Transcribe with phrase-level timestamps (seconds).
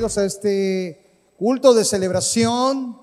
[0.00, 2.98] a este culto de celebración,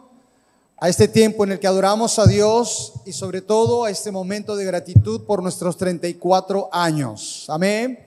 [0.78, 4.55] a este tiempo en el que adoramos a Dios y sobre todo a este momento
[4.55, 7.46] de gratitud por nuestros 34 años.
[7.50, 8.04] Amén.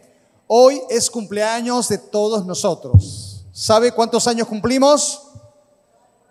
[0.49, 3.47] Hoy es cumpleaños de todos nosotros.
[3.53, 5.23] ¿Sabe cuántos años cumplimos?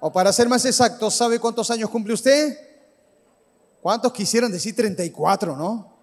[0.01, 2.57] O para ser más exacto, ¿sabe cuántos años cumple usted?
[3.81, 5.93] ¿Cuántos quisieran decir 34, no?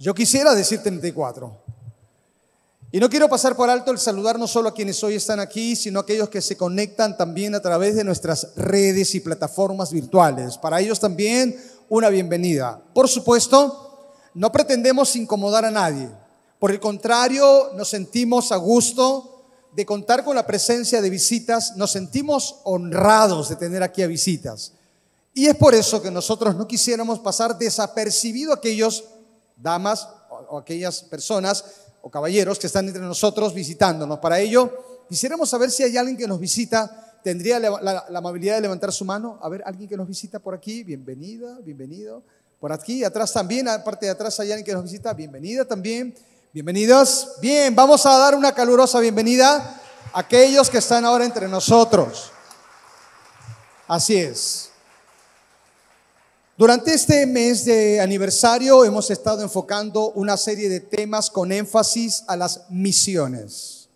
[0.00, 1.65] Yo quisiera decir 34.
[2.92, 5.74] Y no quiero pasar por alto el saludar no solo a quienes hoy están aquí,
[5.74, 10.56] sino a aquellos que se conectan también a través de nuestras redes y plataformas virtuales.
[10.56, 12.80] Para ellos también una bienvenida.
[12.94, 16.08] Por supuesto, no pretendemos incomodar a nadie.
[16.60, 21.90] Por el contrario, nos sentimos a gusto de contar con la presencia de visitas, nos
[21.90, 24.72] sentimos honrados de tener aquí a visitas.
[25.34, 29.04] Y es por eso que nosotros no quisiéramos pasar desapercibido a aquellos
[29.56, 30.08] damas
[30.48, 31.64] o aquellas personas
[32.06, 34.20] o caballeros que están entre nosotros visitándonos.
[34.20, 34.70] Para ello,
[35.08, 37.18] quisiéramos saber si hay alguien que nos visita.
[37.24, 39.40] ¿Tendría la, amabilidad de levantar su mano?
[39.42, 40.84] A ver, alguien que nos visita por aquí.
[40.84, 42.22] Bienvenida, bienvenido.
[42.60, 45.12] Por aquí, atrás también, aparte de atrás hay alguien que nos visita.
[45.14, 46.14] Bienvenida también.
[46.52, 47.32] Bienvenidos.
[47.40, 49.56] Bien, vamos a dar una calurosa bienvenida
[50.12, 52.30] a aquellos que están ahora entre nosotros.
[53.88, 54.70] Así es.
[56.58, 62.34] Durante este mes de aniversario hemos estado enfocando una serie de temas con énfasis a
[62.34, 63.90] las misiones.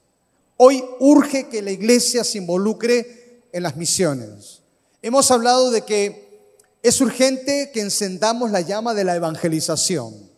[0.58, 4.60] Hoy urge que la iglesia se involucre en las misiones.
[5.00, 6.52] Hemos hablado de que
[6.82, 10.30] es urgente que encendamos la llama de la evangelización,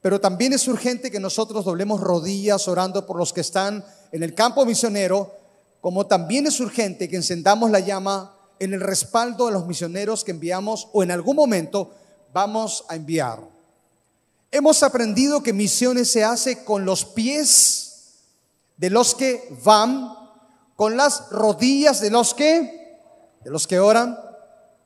[0.00, 4.34] pero también es urgente que nosotros doblemos rodillas orando por los que están en el
[4.34, 5.30] campo misionero,
[5.82, 10.30] como también es urgente que encendamos la llama en el respaldo de los misioneros que
[10.30, 11.90] enviamos o en algún momento
[12.32, 13.40] vamos a enviar.
[14.52, 18.20] Hemos aprendido que misiones se hace con los pies
[18.76, 20.14] de los que van,
[20.76, 23.00] con las rodillas de los que
[23.42, 24.16] de los que oran.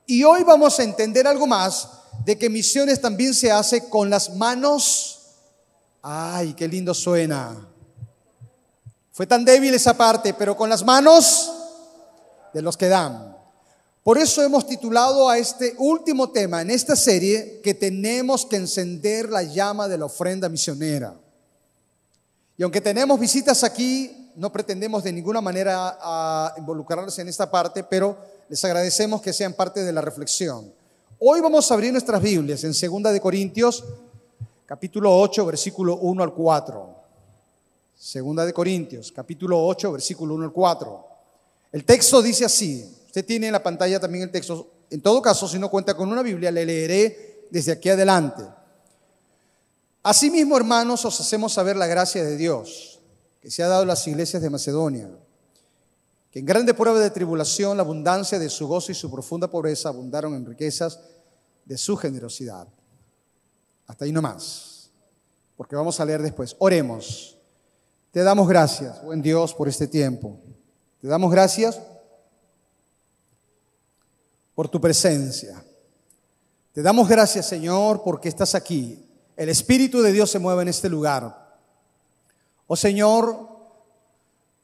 [0.07, 1.87] Y hoy vamos a entender algo más
[2.25, 5.19] de que misiones también se hace con las manos.
[6.01, 7.67] Ay, qué lindo suena.
[9.11, 11.51] Fue tan débil esa parte, pero con las manos
[12.55, 13.36] de los que dan.
[14.07, 19.27] Por eso hemos titulado a este último tema en esta serie que tenemos que encender
[19.27, 21.13] la llama de la ofrenda misionera.
[22.55, 27.83] Y aunque tenemos visitas aquí, no pretendemos de ninguna manera a involucrarnos en esta parte,
[27.83, 28.17] pero
[28.47, 30.73] les agradecemos que sean parte de la reflexión.
[31.19, 33.83] Hoy vamos a abrir nuestras Biblias en 2 de Corintios,
[34.65, 36.95] capítulo 8, versículo 1 al 4.
[37.93, 41.07] Segunda de Corintios, capítulo 8, versículo 1 al 4.
[41.73, 44.69] El texto dice así: Usted tiene en la pantalla también el texto.
[44.89, 48.43] En todo caso, si no cuenta con una Biblia, le leeré desde aquí adelante.
[50.03, 52.99] Asimismo, hermanos, os hacemos saber la gracia de Dios
[53.41, 55.09] que se ha dado a las iglesias de Macedonia,
[56.31, 59.89] que en grande prueba de tribulación, la abundancia de su gozo y su profunda pobreza
[59.89, 60.99] abundaron en riquezas
[61.63, 62.67] de su generosidad.
[63.85, 64.91] Hasta ahí nomás,
[65.55, 66.55] porque vamos a leer después.
[66.59, 67.37] Oremos.
[68.11, 70.39] Te damos gracias, buen Dios, por este tiempo.
[70.99, 71.79] Te damos gracias
[74.57, 75.63] por tu presencia.
[76.73, 79.05] Te damos gracias, Señor, porque estás aquí.
[79.35, 81.59] El Espíritu de Dios se mueve en este lugar.
[82.65, 83.37] Oh Señor,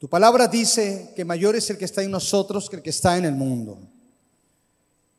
[0.00, 3.16] tu palabra dice que mayor es el que está en nosotros que el que está
[3.16, 3.78] en el mundo.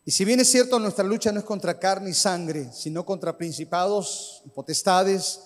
[0.03, 3.37] Y si bien es cierto, nuestra lucha no es contra carne y sangre, sino contra
[3.37, 5.39] principados y potestades,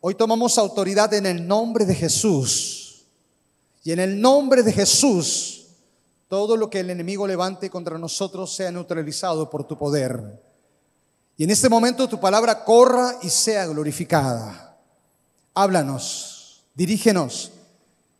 [0.00, 3.08] hoy tomamos autoridad en el nombre de Jesús.
[3.82, 5.57] Y en el nombre de Jesús
[6.28, 10.42] todo lo que el enemigo levante contra nosotros sea neutralizado por tu poder.
[11.36, 14.78] Y en este momento tu palabra corra y sea glorificada.
[15.54, 17.52] Háblanos, dirígenos,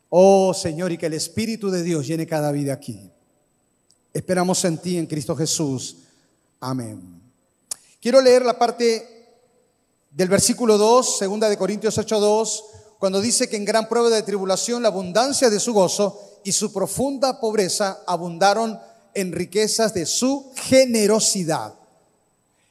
[0.09, 3.11] oh Señor, y que el Espíritu de Dios llene cada vida aquí.
[4.13, 5.99] Esperamos en ti, en Cristo Jesús.
[6.61, 7.21] Amén.
[8.01, 9.37] Quiero leer la parte
[10.11, 12.65] del versículo 2, segunda de Corintios 8, 2,
[12.99, 16.73] cuando dice que en gran prueba de tribulación la abundancia de su gozo y su
[16.73, 18.79] profunda pobreza abundaron
[19.15, 21.75] en riquezas de su generosidad.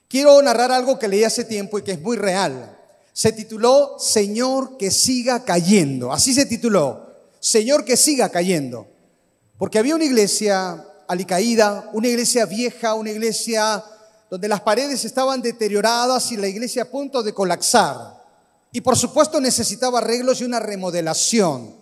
[0.07, 2.77] Quiero narrar algo que leí hace tiempo y que es muy real.
[3.11, 6.13] Se tituló Señor que siga cayendo.
[6.13, 7.07] Así se tituló.
[7.39, 8.87] Señor que siga cayendo.
[9.57, 13.83] Porque había una iglesia alicaída, una iglesia vieja, una iglesia
[14.29, 18.23] donde las paredes estaban deterioradas y la iglesia a punto de colapsar.
[18.71, 21.75] Y por supuesto necesitaba arreglos y una remodelación.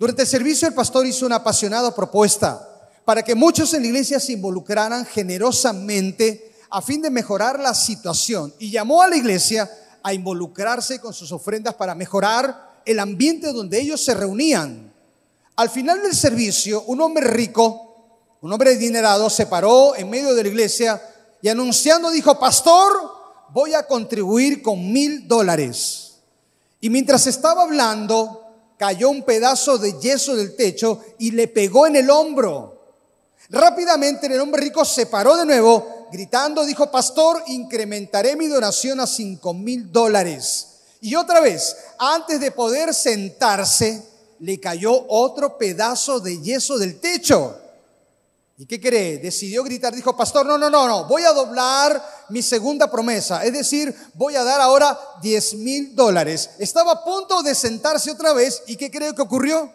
[0.00, 2.66] Durante el servicio el pastor hizo una apasionada propuesta
[3.04, 8.54] para que muchos en la iglesia se involucraran generosamente a fin de mejorar la situación
[8.58, 9.70] y llamó a la iglesia
[10.02, 14.90] a involucrarse con sus ofrendas para mejorar el ambiente donde ellos se reunían.
[15.56, 20.44] Al final del servicio, un hombre rico, un hombre adinerado, se paró en medio de
[20.44, 21.02] la iglesia
[21.42, 22.90] y anunciando dijo, pastor,
[23.50, 26.14] voy a contribuir con mil dólares.
[26.80, 28.39] Y mientras estaba hablando,
[28.80, 32.80] cayó un pedazo de yeso del techo y le pegó en el hombro.
[33.50, 39.06] Rápidamente el hombre rico se paró de nuevo, gritando, dijo, pastor, incrementaré mi donación a
[39.06, 40.68] cinco mil dólares.
[41.02, 44.02] Y otra vez, antes de poder sentarse,
[44.38, 47.59] le cayó otro pedazo de yeso del techo.
[48.60, 49.16] ¿Y qué cree?
[49.16, 53.54] Decidió gritar, dijo, pastor, no, no, no, no, voy a doblar mi segunda promesa, es
[53.54, 56.50] decir, voy a dar ahora 10 mil dólares.
[56.58, 59.72] Estaba a punto de sentarse otra vez y ¿qué creo que ocurrió?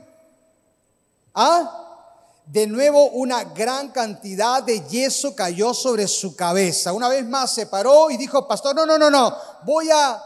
[1.34, 2.04] ¿Ah?
[2.46, 6.94] De nuevo una gran cantidad de yeso cayó sobre su cabeza.
[6.94, 9.36] Una vez más se paró y dijo, pastor, no, no, no, no,
[9.66, 10.22] voy a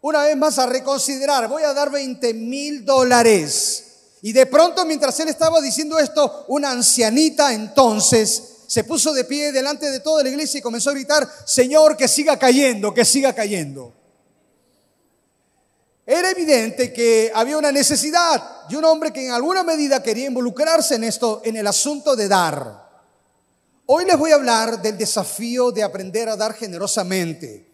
[0.00, 3.93] una vez más a reconsiderar, voy a dar 20 mil dólares.
[4.24, 9.52] Y de pronto, mientras él estaba diciendo esto, una ancianita entonces se puso de pie
[9.52, 13.34] delante de toda la iglesia y comenzó a gritar, Señor, que siga cayendo, que siga
[13.34, 13.92] cayendo.
[16.06, 20.94] Era evidente que había una necesidad de un hombre que en alguna medida quería involucrarse
[20.94, 22.82] en esto, en el asunto de dar.
[23.84, 27.70] Hoy les voy a hablar del desafío de aprender a dar generosamente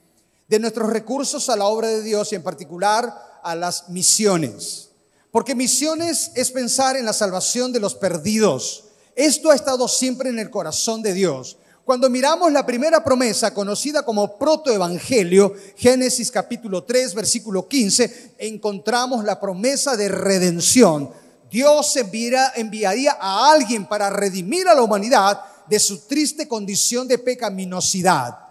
[0.49, 4.90] de nuestros recursos a la obra de Dios y en particular a las misiones.
[5.31, 8.85] Porque misiones es pensar en la salvación de los perdidos.
[9.15, 11.56] Esto ha estado siempre en el corazón de Dios.
[11.85, 19.41] Cuando miramos la primera promesa conocida como protoevangelio, Génesis capítulo 3, versículo 15, encontramos la
[19.41, 21.11] promesa de redención.
[21.50, 28.50] Dios enviaría a alguien para redimir a la humanidad de su triste condición de pecaminosidad.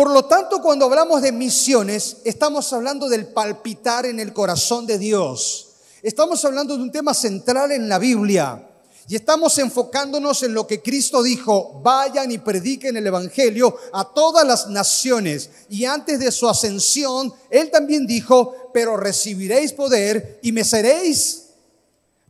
[0.00, 4.96] Por lo tanto, cuando hablamos de misiones, estamos hablando del palpitar en el corazón de
[4.96, 5.72] Dios.
[6.02, 8.66] Estamos hablando de un tema central en la Biblia.
[9.08, 14.46] Y estamos enfocándonos en lo que Cristo dijo, vayan y prediquen el Evangelio a todas
[14.46, 15.50] las naciones.
[15.68, 21.48] Y antes de su ascensión, Él también dijo, pero recibiréis poder y me seréis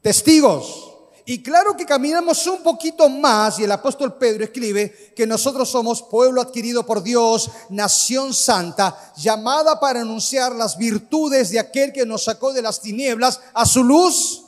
[0.02, 0.89] testigos.
[1.26, 6.02] Y claro que caminamos un poquito más, y el apóstol Pedro escribe que nosotros somos
[6.02, 12.24] pueblo adquirido por Dios, nación santa, llamada para anunciar las virtudes de aquel que nos
[12.24, 14.44] sacó de las tinieblas a su luz,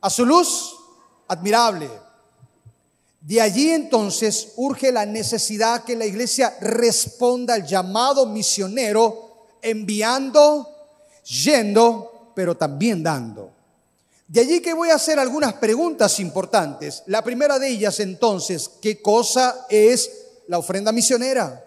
[0.00, 0.74] a su luz
[1.28, 1.90] admirable.
[3.20, 10.68] De allí entonces urge la necesidad que la iglesia responda al llamado misionero, enviando,
[11.24, 13.53] yendo, pero también dando.
[14.26, 17.02] De allí que voy a hacer algunas preguntas importantes.
[17.06, 20.10] La primera de ellas entonces, ¿qué cosa es
[20.48, 21.64] la ofrenda misionera?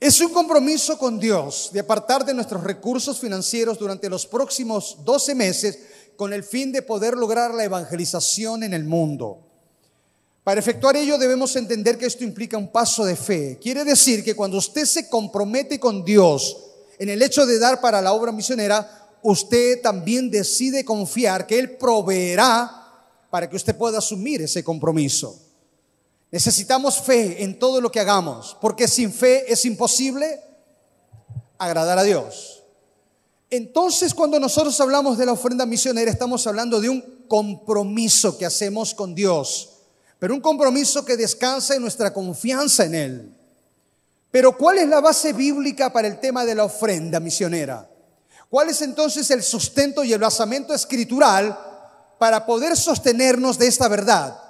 [0.00, 5.34] Es un compromiso con Dios de apartar de nuestros recursos financieros durante los próximos 12
[5.34, 5.78] meses
[6.16, 9.44] con el fin de poder lograr la evangelización en el mundo.
[10.44, 13.58] Para efectuar ello debemos entender que esto implica un paso de fe.
[13.60, 16.56] Quiere decir que cuando usted se compromete con Dios
[16.98, 21.76] en el hecho de dar para la obra misionera, usted también decide confiar que Él
[21.76, 22.78] proveerá
[23.30, 25.38] para que usted pueda asumir ese compromiso.
[26.30, 30.40] Necesitamos fe en todo lo que hagamos, porque sin fe es imposible
[31.56, 32.64] agradar a Dios.
[33.50, 38.94] Entonces, cuando nosotros hablamos de la ofrenda misionera, estamos hablando de un compromiso que hacemos
[38.94, 39.70] con Dios,
[40.18, 43.34] pero un compromiso que descansa en nuestra confianza en Él.
[44.30, 47.88] Pero ¿cuál es la base bíblica para el tema de la ofrenda misionera?
[48.48, 51.58] ¿Cuál es entonces el sustento y el basamento escritural
[52.18, 54.40] para poder sostenernos de esta verdad?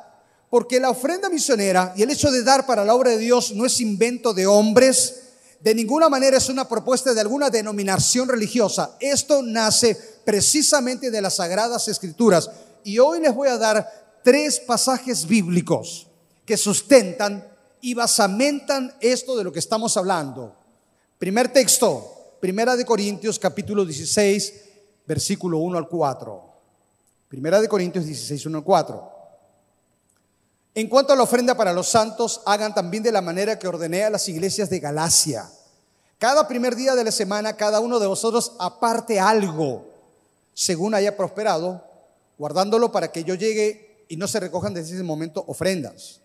[0.50, 3.66] Porque la ofrenda misionera y el hecho de dar para la obra de Dios no
[3.66, 5.22] es invento de hombres,
[5.60, 8.96] de ninguna manera es una propuesta de alguna denominación religiosa.
[9.00, 12.48] Esto nace precisamente de las sagradas escrituras.
[12.84, 16.06] Y hoy les voy a dar tres pasajes bíblicos
[16.46, 17.46] que sustentan
[17.80, 20.54] y basamentan esto de lo que estamos hablando.
[21.18, 24.54] Primer texto, Primera de Corintios capítulo 16,
[25.06, 26.44] versículo 1 al 4.
[27.28, 29.12] Primera de Corintios 16, 1 al 4.
[30.76, 34.04] En cuanto a la ofrenda para los santos, hagan también de la manera que ordené
[34.04, 35.50] a las iglesias de Galacia.
[36.18, 39.86] Cada primer día de la semana, cada uno de vosotros aparte algo,
[40.54, 41.84] según haya prosperado,
[42.38, 46.20] guardándolo para que yo llegue y no se recojan desde ese momento ofrendas.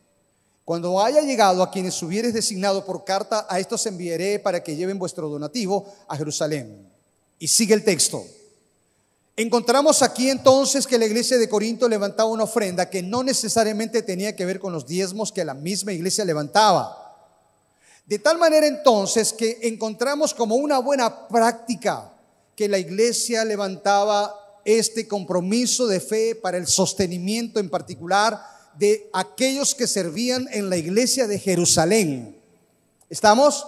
[0.66, 4.98] Cuando haya llegado a quienes hubieres designado por carta, a estos enviaré para que lleven
[4.98, 6.88] vuestro donativo a Jerusalén.
[7.38, 8.24] Y sigue el texto.
[9.36, 14.36] Encontramos aquí entonces que la iglesia de Corinto levantaba una ofrenda que no necesariamente tenía
[14.36, 17.00] que ver con los diezmos que la misma iglesia levantaba.
[18.06, 22.14] De tal manera entonces que encontramos como una buena práctica
[22.56, 29.76] que la iglesia levantaba este compromiso de fe para el sostenimiento en particular de aquellos
[29.76, 32.38] que servían en la iglesia de Jerusalén.
[33.10, 33.66] ¿Estamos?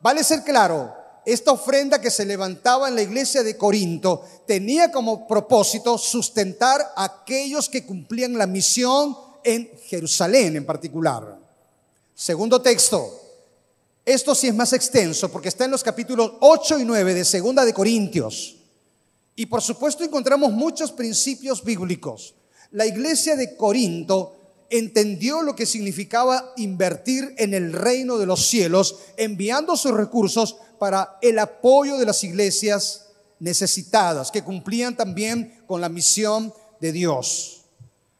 [0.00, 5.26] Vale ser claro, esta ofrenda que se levantaba en la iglesia de Corinto tenía como
[5.26, 11.38] propósito sustentar a aquellos que cumplían la misión en Jerusalén en particular.
[12.14, 13.18] Segundo texto.
[14.04, 17.64] Esto sí es más extenso porque está en los capítulos 8 y 9 de Segunda
[17.64, 18.56] de Corintios.
[19.36, 22.34] Y por supuesto encontramos muchos principios bíblicos.
[22.72, 24.39] La iglesia de Corinto
[24.70, 31.18] entendió lo que significaba invertir en el reino de los cielos, enviando sus recursos para
[31.20, 33.08] el apoyo de las iglesias
[33.40, 37.60] necesitadas, que cumplían también con la misión de Dios.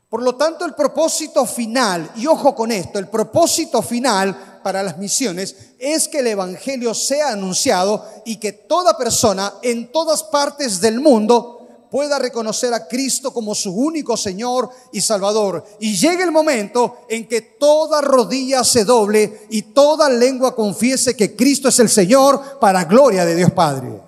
[0.08, 4.98] Por lo tanto, el propósito final, y ojo con esto, el propósito final para las
[4.98, 11.00] misiones es que el Evangelio sea anunciado y que toda persona en todas partes del
[11.00, 11.59] mundo
[11.90, 15.64] pueda reconocer a Cristo como su único Señor y Salvador.
[15.80, 21.34] Y llegue el momento en que toda rodilla se doble y toda lengua confiese que
[21.34, 24.00] Cristo es el Señor para gloria de Dios Padre.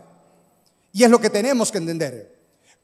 [0.92, 2.32] Y es lo que tenemos que entender.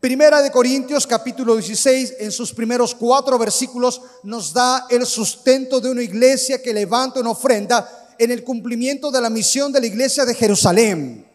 [0.01, 5.91] Primera de Corintios capítulo 16, en sus primeros cuatro versículos, nos da el sustento de
[5.91, 10.25] una iglesia que levanta una ofrenda en el cumplimiento de la misión de la iglesia
[10.25, 11.27] de Jerusalén.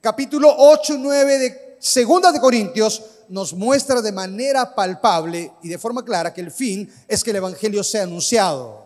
[0.00, 5.78] Capítulo 8 y 9 de Segunda de Corintios nos muestra de manera palpable y de
[5.78, 8.84] forma clara que el fin es que el Evangelio sea anunciado.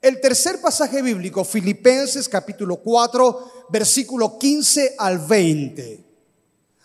[0.00, 6.04] El tercer pasaje bíblico, Filipenses capítulo 4, versículo 15 al 20,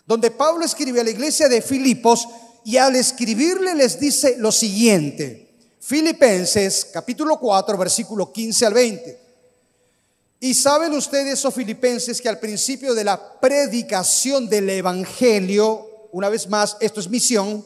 [0.04, 2.26] donde Pablo escribe a la iglesia de Filipos
[2.64, 5.48] y al escribirle les dice lo siguiente.
[5.78, 9.19] Filipenses capítulo 4, versículo 15 al 20.
[10.42, 16.48] Y saben ustedes, oh filipenses, que al principio de la predicación del Evangelio, una vez
[16.48, 17.62] más, esto es misión,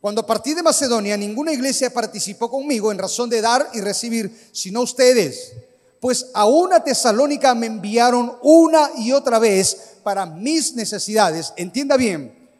[0.00, 4.80] cuando partí de Macedonia, ninguna iglesia participó conmigo en razón de dar y recibir, sino
[4.80, 5.52] ustedes.
[6.00, 11.52] Pues a una tesalónica me enviaron una y otra vez para mis necesidades.
[11.56, 12.50] Entienda bien,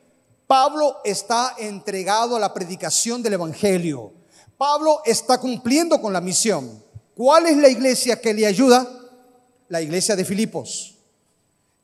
[0.47, 4.13] Pablo está entregado a la predicación del Evangelio.
[4.57, 6.81] Pablo está cumpliendo con la misión.
[7.17, 9.02] ¿Cuál es la iglesia que le ayuda?
[9.73, 10.97] La iglesia de Filipos,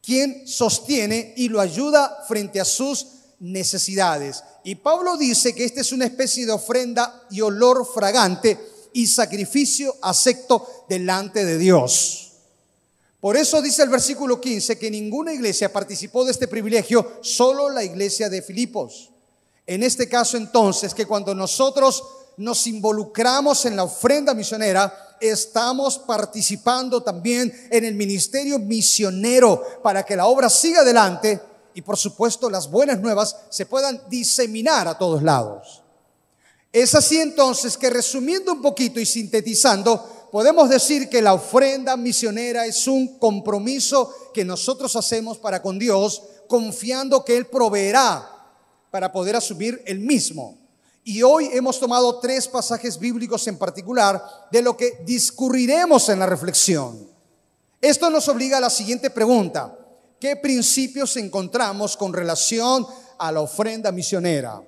[0.03, 3.07] quien sostiene y lo ayuda frente a sus
[3.41, 4.45] necesidades.
[4.63, 8.61] Y Pablo dice que esta es una especie de ofrenda y olor fragante
[8.93, 12.33] y sacrificio acepto delante de Dios.
[13.21, 17.85] Por eso dice el versículo 15 que ninguna iglesia participó de este privilegio, solo la
[17.85, 19.09] iglesia de Filipos.
[19.67, 22.05] En este caso entonces, que cuando nosotros
[22.37, 30.17] nos involucramos en la ofrenda misionera, estamos participando también en el ministerio misionero para que
[30.17, 31.41] la obra siga adelante
[31.75, 35.83] y por supuesto las buenas nuevas se puedan diseminar a todos lados.
[36.73, 42.67] Es así entonces que resumiendo un poquito y sintetizando, podemos decir que la ofrenda misionera
[42.67, 48.29] es un compromiso que nosotros hacemos para con Dios, confiando que Él proveerá
[48.91, 50.58] para poder asumir el mismo.
[51.09, 54.23] Y hoy hemos tomado tres pasajes bíblicos en particular
[54.53, 57.09] de lo que discurriremos en la reflexión.
[57.81, 59.75] Esto nos obliga a la siguiente pregunta.
[60.21, 62.87] ¿Qué principios encontramos con relación
[63.17, 64.61] a la ofrenda misionera?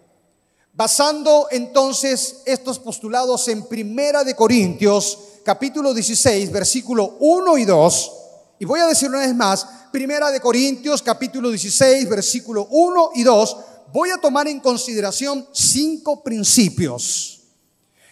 [0.73, 8.12] Basando entonces estos postulados en Primera de Corintios, capítulo 16, versículo 1 y 2,
[8.61, 13.25] y voy a decir una vez más, Primera de Corintios, capítulo 16, versículo 1 y
[13.25, 13.56] 2,
[13.92, 17.40] voy a tomar en consideración cinco principios.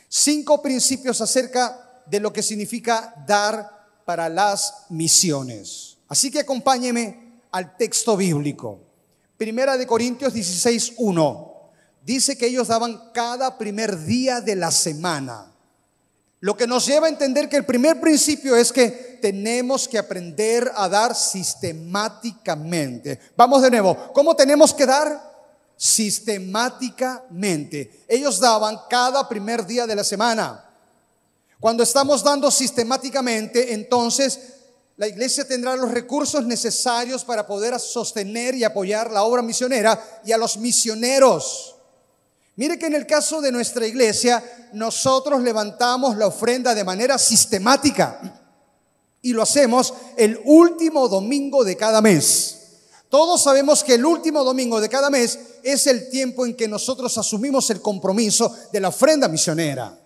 [0.09, 5.99] Cinco principios acerca de lo que significa dar para las misiones.
[6.09, 8.81] Así que acompáñeme al texto bíblico.
[9.37, 11.55] Primera de Corintios 16, 1.
[12.05, 15.53] Dice que ellos daban cada primer día de la semana.
[16.41, 20.71] Lo que nos lleva a entender que el primer principio es que tenemos que aprender
[20.75, 23.21] a dar sistemáticamente.
[23.37, 24.13] Vamos de nuevo.
[24.15, 25.28] ¿Cómo tenemos que dar?
[25.79, 28.05] Sistemáticamente.
[28.07, 30.67] Ellos daban cada primer día de la semana.
[31.61, 34.39] Cuando estamos dando sistemáticamente, entonces
[34.97, 40.33] la iglesia tendrá los recursos necesarios para poder sostener y apoyar la obra misionera y
[40.33, 41.77] a los misioneros.
[42.57, 44.43] Mire que en el caso de nuestra iglesia,
[44.73, 48.21] nosotros levantamos la ofrenda de manera sistemática
[49.23, 52.58] y lo hacemos el último domingo de cada mes.
[53.09, 57.17] Todos sabemos que el último domingo de cada mes es el tiempo en que nosotros
[57.17, 59.99] asumimos el compromiso de la ofrenda misionera.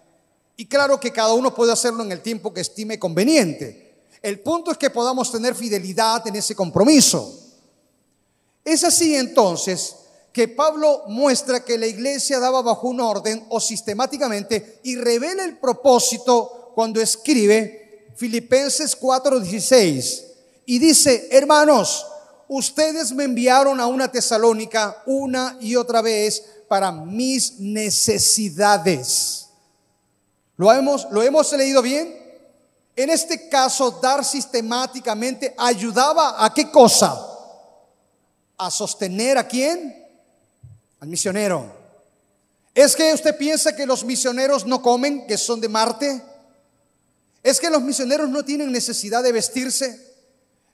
[0.57, 4.05] Y claro que cada uno puede hacerlo en el tiempo que estime conveniente.
[4.23, 7.41] El punto es que podamos tener fidelidad en ese compromiso.
[8.65, 9.97] Es así entonces
[10.33, 15.59] que Pablo muestra que la iglesia daba bajo un orden o sistemáticamente y revela el
[15.59, 20.25] propósito cuando escribe Filipenses 4:16
[20.67, 22.07] y dice, hermanos,
[22.53, 29.49] ustedes me enviaron a una Tesalónica una y otra vez para mis necesidades.
[30.59, 32.21] ¿Lo hemos, ¿Lo hemos leído bien?
[32.95, 37.19] En este caso, dar sistemáticamente ayudaba a qué cosa?
[38.59, 40.07] A sostener a quién?
[41.01, 41.73] Al misionero.
[42.75, 46.23] ¿Es que usted piensa que los misioneros no comen, que son de Marte?
[47.43, 50.12] ¿Es que los misioneros no tienen necesidad de vestirse?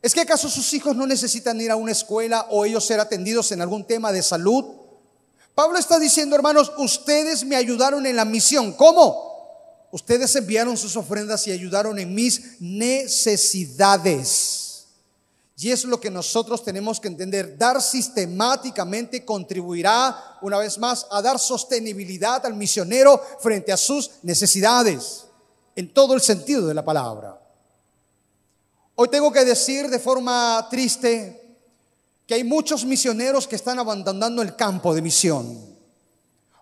[0.01, 3.51] ¿Es que acaso sus hijos no necesitan ir a una escuela o ellos ser atendidos
[3.53, 4.65] en algún tema de salud?
[5.55, 8.73] Pablo está diciendo, hermanos, ustedes me ayudaron en la misión.
[8.75, 9.27] ¿Cómo?
[9.91, 13.89] Ustedes enviaron sus ofrendas y ayudaron en mis necesidades.
[15.57, 17.59] Y es lo que nosotros tenemos que entender.
[17.59, 25.25] Dar sistemáticamente contribuirá, una vez más, a dar sostenibilidad al misionero frente a sus necesidades,
[25.75, 27.38] en todo el sentido de la palabra.
[29.01, 31.57] Hoy tengo que decir de forma triste
[32.27, 35.57] que hay muchos misioneros que están abandonando el campo de misión.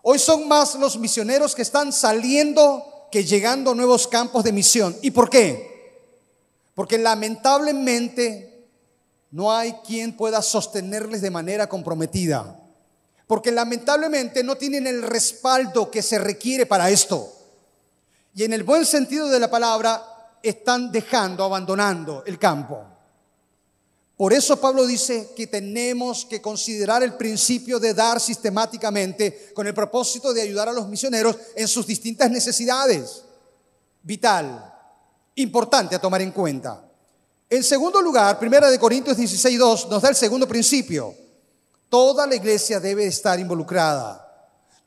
[0.02, 4.94] Hoy son más los misioneros que están saliendo que llegando a nuevos campos de misión.
[5.00, 6.12] ¿Y por qué?
[6.74, 8.68] Porque lamentablemente
[9.30, 12.60] no hay quien pueda sostenerles de manera comprometida.
[13.26, 17.32] Porque lamentablemente no tienen el respaldo que se requiere para esto.
[18.34, 22.84] Y en el buen sentido de la palabra, están dejando, abandonando el campo.
[24.16, 29.74] Por eso Pablo dice que tenemos que considerar el principio de dar sistemáticamente con el
[29.74, 33.24] propósito de ayudar a los misioneros en sus distintas necesidades.
[34.02, 34.74] Vital,
[35.34, 36.82] importante a tomar en cuenta.
[37.50, 41.14] En segundo lugar, Primera de Corintios 16:2 nos da el segundo principio.
[41.90, 44.22] Toda la iglesia debe estar involucrada.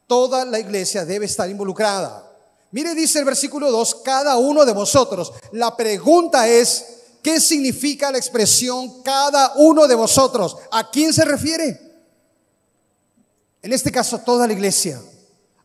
[0.08, 2.29] Toda la iglesia debe estar involucrada.
[2.72, 5.34] Mire, dice el versículo 2, cada uno de vosotros.
[5.52, 10.58] La pregunta es, ¿Qué significa la expresión cada uno de vosotros?
[10.72, 11.80] ¿A quién se refiere?
[13.62, 15.02] En este caso, toda la iglesia,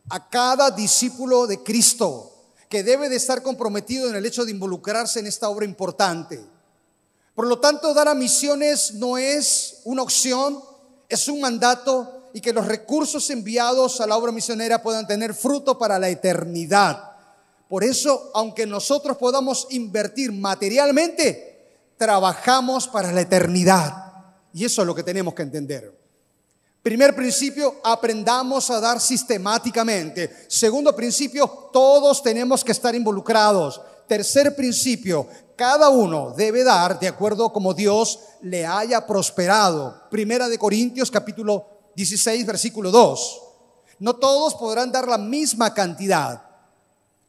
[0.09, 2.33] a cada discípulo de Cristo
[2.67, 6.43] que debe de estar comprometido en el hecho de involucrarse en esta obra importante.
[7.33, 10.61] Por lo tanto, dar a misiones no es una opción,
[11.07, 15.77] es un mandato y que los recursos enviados a la obra misionera puedan tener fruto
[15.77, 17.11] para la eternidad.
[17.69, 24.11] Por eso, aunque nosotros podamos invertir materialmente, trabajamos para la eternidad.
[24.51, 25.97] Y eso es lo que tenemos que entender.
[26.83, 30.29] Primer principio, aprendamos a dar sistemáticamente.
[30.49, 33.79] Segundo principio, todos tenemos que estar involucrados.
[34.09, 40.03] Tercer principio, cada uno debe dar de acuerdo como Dios le haya prosperado.
[40.09, 43.41] Primera de Corintios capítulo 16 versículo 2.
[43.99, 46.43] No todos podrán dar la misma cantidad.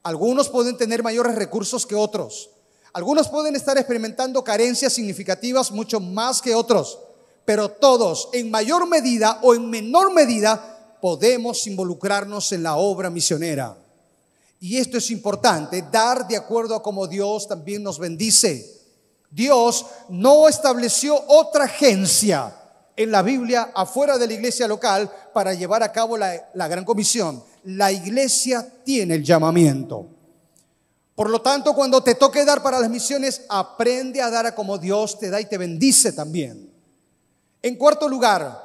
[0.02, 2.50] Algunos pueden tener mayores recursos que otros.
[2.92, 6.98] Algunos pueden estar experimentando carencias significativas mucho más que otros.
[7.44, 13.76] Pero todos, en mayor medida o en menor medida, podemos involucrarnos en la obra misionera.
[14.58, 18.72] Y esto es importante, dar de acuerdo a como Dios también nos bendice.
[19.30, 22.56] Dios no estableció otra agencia
[22.96, 27.42] en la Biblia afuera de la iglesia local para llevar a cabo la, gran comisión
[27.64, 30.06] la iglesia tiene el llamamiento.
[31.16, 34.78] Por lo tanto, cuando te toque dar para las misiones, aprende a dar a como
[34.78, 36.72] Dios te da y te bendice también.
[37.62, 38.62] En cuarto lugar,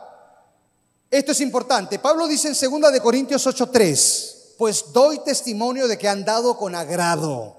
[1.10, 1.98] esto es importante.
[1.98, 6.76] Pablo dice en 2 de Corintios 8:3, pues doy testimonio de que han dado con
[6.76, 7.58] agrado.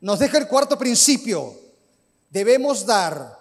[0.00, 1.52] Nos deja el cuarto principio.
[2.30, 3.39] Debemos dar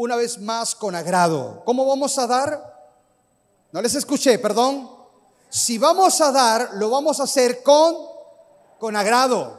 [0.00, 1.62] una vez más con agrado.
[1.64, 2.90] ¿Cómo vamos a dar?
[3.72, 5.00] No les escuché, perdón
[5.50, 7.96] si vamos a dar, lo vamos a hacer con,
[8.78, 9.58] con agrado.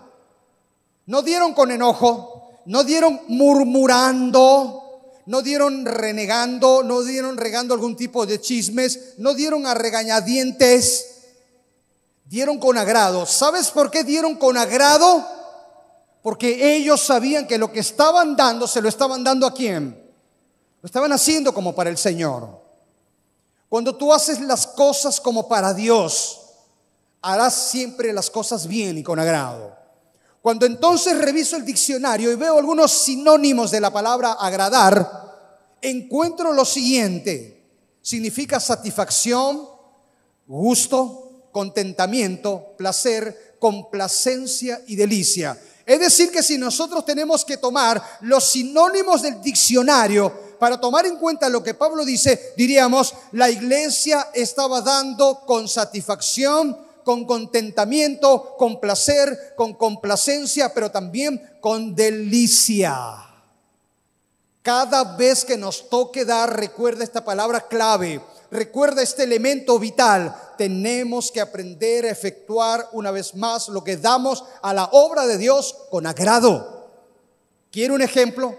[1.05, 8.25] No dieron con enojo, no dieron murmurando, no dieron renegando, no dieron regando algún tipo
[8.25, 11.05] de chismes, no dieron a regañadientes,
[12.23, 13.25] dieron con agrado.
[13.25, 15.25] ¿Sabes por qué dieron con agrado?
[16.21, 20.00] Porque ellos sabían que lo que estaban dando, se lo estaban dando a quién.
[20.81, 22.59] Lo estaban haciendo como para el Señor.
[23.69, 26.41] Cuando tú haces las cosas como para Dios,
[27.21, 29.77] harás siempre las cosas bien y con agrado.
[30.41, 36.65] Cuando entonces reviso el diccionario y veo algunos sinónimos de la palabra agradar, encuentro lo
[36.65, 37.63] siguiente.
[38.01, 39.69] Significa satisfacción,
[40.47, 45.61] gusto, contentamiento, placer, complacencia y delicia.
[45.85, 51.15] Es decir, que si nosotros tenemos que tomar los sinónimos del diccionario Para tomar en
[51.15, 58.79] cuenta lo que Pablo dice, diríamos, la iglesia estaba dando con satisfacción, con contentamiento, con
[58.79, 62.93] placer, con complacencia, pero también con delicia.
[64.61, 68.21] Cada vez que nos toque dar, recuerda esta palabra clave,
[68.51, 70.53] recuerda este elemento vital.
[70.59, 75.39] Tenemos que aprender a efectuar una vez más lo que damos a la obra de
[75.39, 76.87] Dios con agrado.
[77.71, 78.55] ¿Quiere un ejemplo?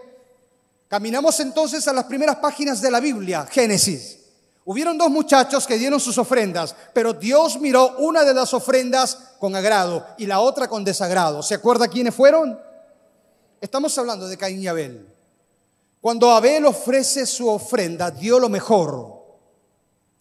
[0.93, 4.19] Caminamos entonces a las primeras páginas de la Biblia, Génesis.
[4.67, 9.57] Hubieron dos muchachos que dieron sus ofrendas, pero Dios miró una de las ofrendas con
[9.57, 11.43] agrado y la otra con desagrado.
[11.43, 12.61] ¿Se acuerda quiénes fueron?
[13.59, 15.09] Estamos hablando de Caín y Abel.
[16.03, 19.25] Cuando Abel ofrece su ofrenda, dio lo mejor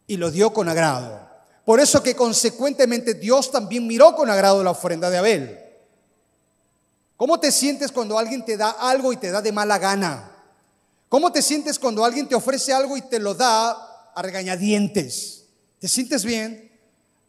[0.07, 1.19] y lo dio con agrado.
[1.65, 5.59] Por eso que consecuentemente Dios también miró con agrado la ofrenda de Abel.
[7.17, 10.30] ¿Cómo te sientes cuando alguien te da algo y te da de mala gana?
[11.11, 13.71] ¿Cómo te sientes cuando alguien te ofrece algo y te lo da
[14.15, 15.43] a regañadientes?
[15.77, 16.71] ¿Te sientes bien?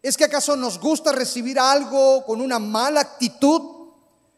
[0.00, 3.88] ¿Es que acaso nos gusta recibir algo con una mala actitud?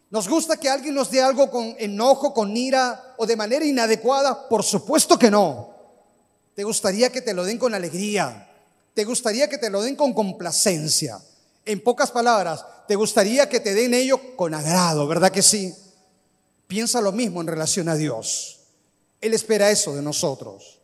[0.08, 4.48] ¿Nos gusta que alguien nos dé algo con enojo, con ira o de manera inadecuada?
[4.48, 5.74] Por supuesto que no.
[6.54, 8.50] ¿Te gustaría que te lo den con alegría?
[8.94, 11.20] ¿Te gustaría que te lo den con complacencia?
[11.66, 15.06] En pocas palabras, ¿te gustaría que te den ello con agrado?
[15.06, 15.74] ¿Verdad que sí?
[16.66, 18.63] Piensa lo mismo en relación a Dios.
[19.24, 20.82] Él espera eso de nosotros.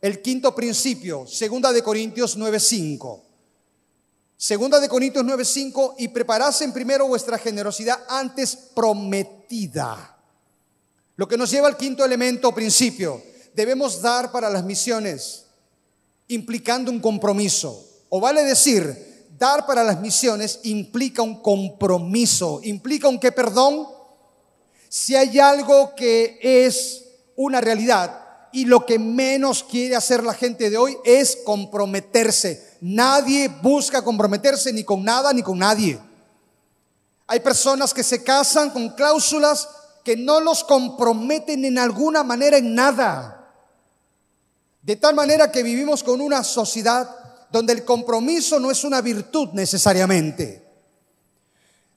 [0.00, 3.22] El quinto principio, segunda de Corintios 9:5.
[4.36, 10.18] Segunda de Corintios 9:5 y preparasen primero vuestra generosidad antes prometida.
[11.14, 13.22] Lo que nos lleva al quinto elemento, principio,
[13.54, 15.44] debemos dar para las misiones
[16.26, 17.88] implicando un compromiso.
[18.08, 23.86] O vale decir, dar para las misiones implica un compromiso, implica un que perdón.
[24.88, 27.05] Si hay algo que es
[27.36, 32.78] una realidad y lo que menos quiere hacer la gente de hoy es comprometerse.
[32.80, 36.00] Nadie busca comprometerse ni con nada ni con nadie.
[37.26, 39.68] Hay personas que se casan con cláusulas
[40.04, 43.52] que no los comprometen en alguna manera en nada.
[44.80, 47.10] De tal manera que vivimos con una sociedad
[47.50, 50.65] donde el compromiso no es una virtud necesariamente.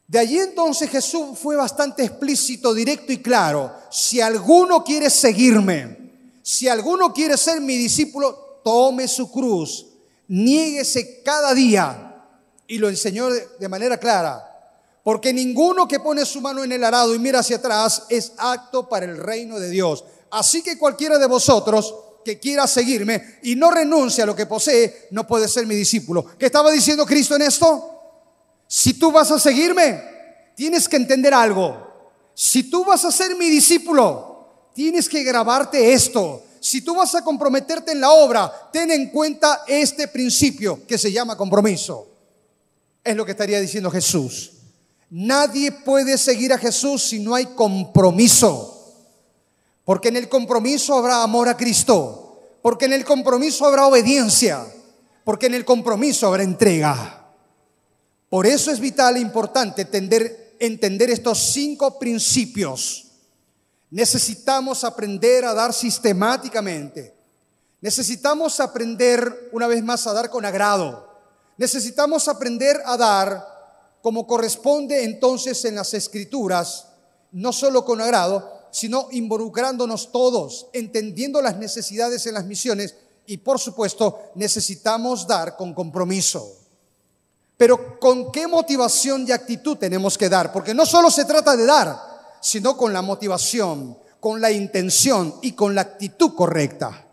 [0.10, 3.72] De allí entonces Jesús fue bastante explícito, directo y claro.
[3.92, 6.00] Si alguno quiere seguirme,
[6.42, 9.86] si alguno quiere ser mi discípulo, tome su cruz,
[10.28, 12.26] niéguese cada día.
[12.66, 14.44] Y lo enseñó de manera clara.
[15.04, 18.90] Porque ninguno que pone su mano en el arado y mira hacia atrás es acto
[18.90, 20.04] para el reino de Dios.
[20.32, 21.94] Así que cualquiera de vosotros
[22.26, 26.26] que quiera seguirme y no renuncie a lo que posee, no puede ser mi discípulo.
[26.40, 27.99] ¿Qué estaba diciendo Cristo en esto?
[28.72, 30.00] Si tú vas a seguirme,
[30.56, 32.12] tienes que entender algo.
[32.36, 36.44] Si tú vas a ser mi discípulo, tienes que grabarte esto.
[36.60, 41.12] Si tú vas a comprometerte en la obra, ten en cuenta este principio que se
[41.12, 42.10] llama compromiso.
[43.04, 44.52] Es lo que estaría diciendo Jesús.
[45.10, 48.94] Nadie puede seguir a Jesús si no hay compromiso.
[49.84, 52.60] Porque en el compromiso habrá amor a Cristo.
[52.62, 54.64] Porque en el compromiso habrá obediencia.
[55.24, 57.19] Porque en el compromiso habrá entrega.
[58.30, 63.08] Por eso es vital e importante entender, estos cinco principios.
[63.90, 67.16] Necesitamos aprender a dar sistemáticamente.
[67.82, 71.10] Necesitamos aprender una vez más a dar con agrado.
[71.58, 73.46] Necesitamos aprender a dar
[74.02, 76.88] como corresponde entonces en las escrituras,
[77.32, 83.60] no solo con agrado, sino involucrándonos todos, entendiendo las necesidades en las misiones y por
[83.60, 86.59] supuesto necesitamos dar con compromiso.
[87.60, 90.54] Pero ¿con qué motivación y actitud tenemos que dar?
[90.54, 92.00] Porque no solo se trata de dar,
[92.40, 97.06] sino con la motivación, con la intención y con la actitud correcta.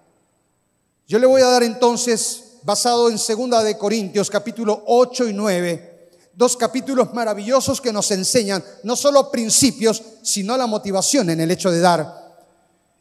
[1.08, 6.10] Yo le voy a dar entonces, basado en Segunda de Corintios, capítulo 8 y 9,
[6.32, 11.72] dos capítulos maravillosos que nos enseñan no solo principios, sino la motivación en el hecho
[11.72, 12.46] de dar.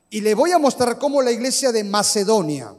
[0.09, 2.73] Y le voy a mostrar cómo la iglesia de Macedonia,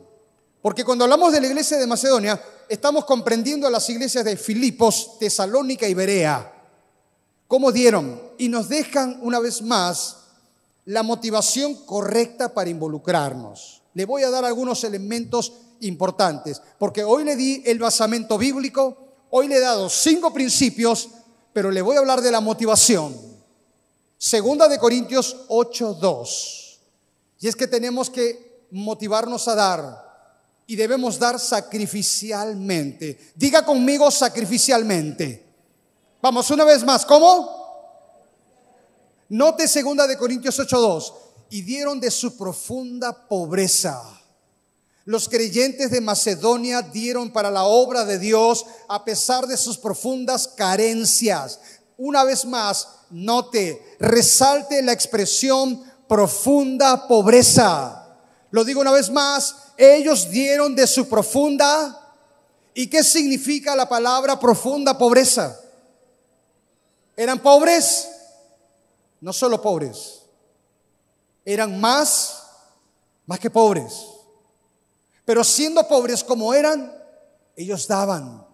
[0.66, 5.16] porque cuando hablamos de la iglesia de Macedonia, estamos comprendiendo a las iglesias de Filipos,
[5.20, 6.52] Tesalónica y Berea.
[7.46, 8.20] ¿Cómo dieron?
[8.37, 10.16] Y nos dejan una vez más
[10.85, 13.81] la motivación correcta para involucrarnos.
[13.94, 15.52] Le voy a dar algunos elementos
[15.83, 21.11] importantes, porque hoy le di el basamento bíblico, hoy le he dado cinco principios,
[21.52, 23.16] pero le voy a hablar de la motivación.
[24.18, 26.81] Segunda de Corintios 8:2.
[27.38, 30.06] Y es que tenemos que motivarnos a dar,
[30.66, 33.33] y debemos dar sacrificialmente.
[33.35, 35.44] Diga conmigo sacrificialmente.
[36.20, 37.57] Vamos una vez más, ¿cómo?
[39.29, 41.12] Note segunda de Corintios 8:2.
[41.48, 44.02] y dieron de su profunda pobreza.
[45.05, 50.48] Los creyentes de Macedonia dieron para la obra de Dios a pesar de sus profundas
[50.48, 51.61] carencias.
[51.96, 58.06] Una vez más, note, resalte la expresión profunda pobreza.
[58.51, 62.03] Lo digo una vez más, ellos dieron de su profunda.
[62.75, 65.59] ¿Y qué significa la palabra profunda pobreza?
[67.17, 68.09] ¿Eran pobres?
[69.21, 70.23] No solo pobres,
[71.45, 72.43] eran más,
[73.25, 74.05] más que pobres.
[75.25, 76.95] Pero siendo pobres como eran,
[77.57, 78.47] ellos daban.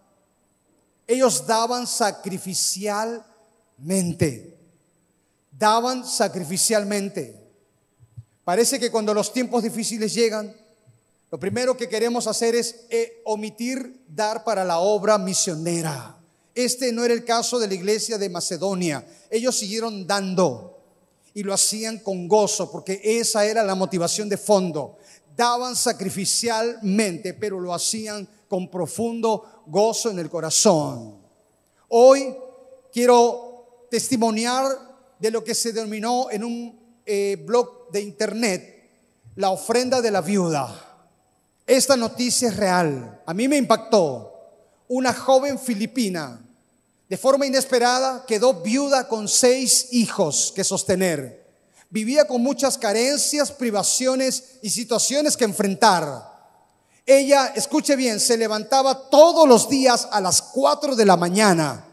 [1.06, 4.58] Ellos daban sacrificialmente.
[5.50, 7.41] Daban sacrificialmente.
[8.44, 10.54] Parece que cuando los tiempos difíciles llegan,
[11.30, 16.18] lo primero que queremos hacer es eh, omitir dar para la obra misionera.
[16.54, 19.06] Este no era el caso de la iglesia de Macedonia.
[19.30, 20.78] Ellos siguieron dando
[21.34, 24.98] y lo hacían con gozo, porque esa era la motivación de fondo.
[25.34, 31.16] Daban sacrificialmente, pero lo hacían con profundo gozo en el corazón.
[31.88, 32.36] Hoy
[32.92, 34.66] quiero testimoniar
[35.18, 38.90] de lo que se denominó en un eh, blog de internet
[39.36, 40.74] la ofrenda de la viuda.
[41.66, 43.22] Esta noticia es real.
[43.24, 44.30] A mí me impactó.
[44.88, 46.40] Una joven filipina
[47.08, 51.46] de forma inesperada quedó viuda con seis hijos que sostener.
[51.90, 56.32] Vivía con muchas carencias, privaciones y situaciones que enfrentar.
[57.04, 61.84] Ella, escuche bien, se levantaba todos los días a las cuatro de la mañana.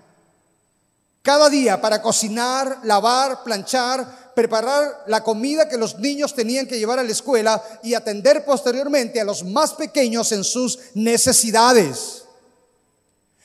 [1.22, 6.98] Cada día para cocinar, lavar, planchar, preparar la comida que los niños tenían que llevar
[6.98, 12.24] a la escuela y atender posteriormente a los más pequeños en sus necesidades.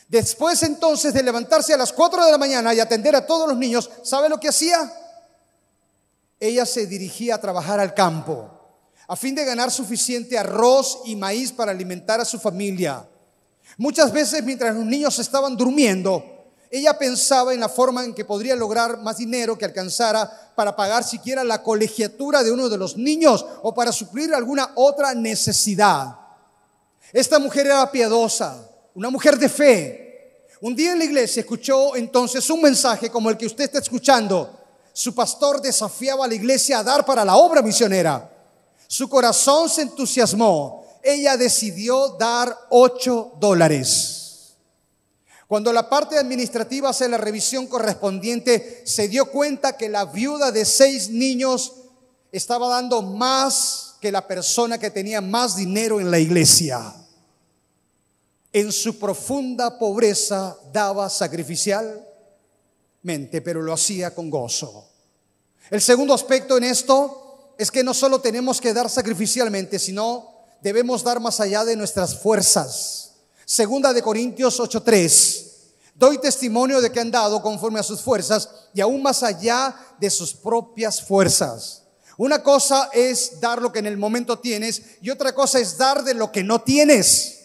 [0.06, 3.58] Después entonces de levantarse a las 4 de la mañana y atender a todos los
[3.58, 4.92] niños, ¿sabe lo que hacía?
[6.38, 8.52] Ella se dirigía a trabajar al campo
[9.08, 13.04] a fin de ganar suficiente arroz y maíz para alimentar a su familia.
[13.78, 16.33] Muchas veces mientras los niños estaban durmiendo,
[16.76, 21.04] ella pensaba en la forma en que podría lograr más dinero que alcanzara para pagar
[21.04, 26.16] siquiera la colegiatura de uno de los niños o para suplir alguna otra necesidad.
[27.12, 30.04] Esta mujer era piadosa, una mujer de fe,
[30.60, 34.50] un día en la iglesia escuchó entonces un mensaje como el que usted está escuchando.
[34.94, 38.30] Su pastor desafiaba a la iglesia a dar para la obra misionera.
[38.86, 40.86] Su corazón se entusiasmó.
[41.02, 44.23] Ella decidió dar ocho dólares.
[45.54, 50.64] Cuando la parte administrativa hace la revisión correspondiente, se dio cuenta que la viuda de
[50.64, 51.74] seis niños
[52.32, 56.92] estaba dando más que la persona que tenía más dinero en la iglesia
[58.52, 64.88] en su profunda pobreza daba sacrificialmente, pero lo hacía con gozo.
[65.70, 71.04] El segundo aspecto en esto es que no solo tenemos que dar sacrificialmente, sino debemos
[71.04, 73.13] dar más allá de nuestras fuerzas.
[73.44, 75.44] Segunda de Corintios 8:3.
[75.94, 80.10] Doy testimonio de que han dado conforme a sus fuerzas y aún más allá de
[80.10, 81.82] sus propias fuerzas.
[82.16, 86.02] Una cosa es dar lo que en el momento tienes y otra cosa es dar
[86.02, 87.40] de lo que no tienes.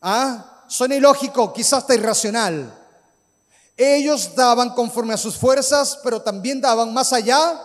[0.00, 0.64] ¿Ah?
[0.68, 2.76] Suena ilógico, quizás hasta irracional.
[3.76, 7.60] Ellos daban conforme a sus fuerzas, pero también daban más allá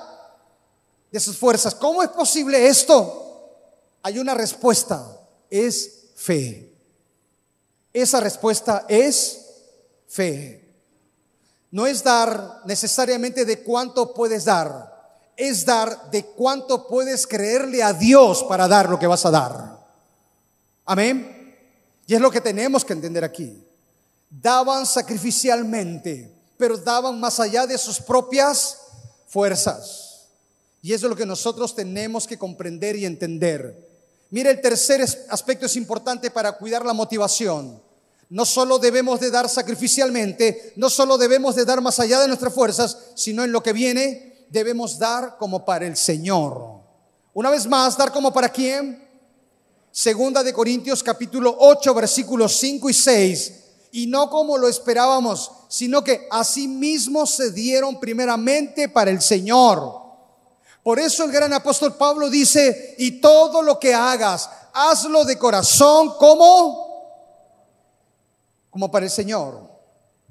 [1.12, 1.74] de sus fuerzas.
[1.74, 3.50] ¿Cómo es posible esto?
[4.04, 5.06] Hay una respuesta,
[5.50, 6.71] es fe.
[7.94, 9.42] Esa respuesta es
[10.08, 10.62] fe.
[11.72, 14.92] No es dar necesariamente de cuánto puedes dar,
[15.38, 19.80] es dar de cuánto puedes creerle a Dios para dar lo que vas a dar.
[20.86, 21.56] Amén.
[22.06, 23.66] Y es lo que tenemos que entender aquí.
[24.30, 28.78] Daban sacrificialmente, pero daban más allá de sus propias
[29.28, 30.28] fuerzas.
[30.82, 33.91] Y eso es lo que nosotros tenemos que comprender y entender.
[34.32, 37.82] Mire, el tercer aspecto es importante para cuidar la motivación.
[38.30, 42.54] No solo debemos de dar sacrificialmente, no solo debemos de dar más allá de nuestras
[42.54, 46.80] fuerzas, sino en lo que viene debemos dar como para el Señor.
[47.34, 49.06] Una vez más, dar como para quién?
[49.92, 53.54] Segunda de Corintios capítulo 8 versículos 5 y 6.
[53.92, 60.01] Y no como lo esperábamos, sino que asimismo se dieron primeramente para el Señor.
[60.84, 66.16] Por eso el gran apóstol Pablo dice, y todo lo que hagas, hazlo de corazón
[66.18, 66.90] como
[68.72, 69.70] como para el Señor.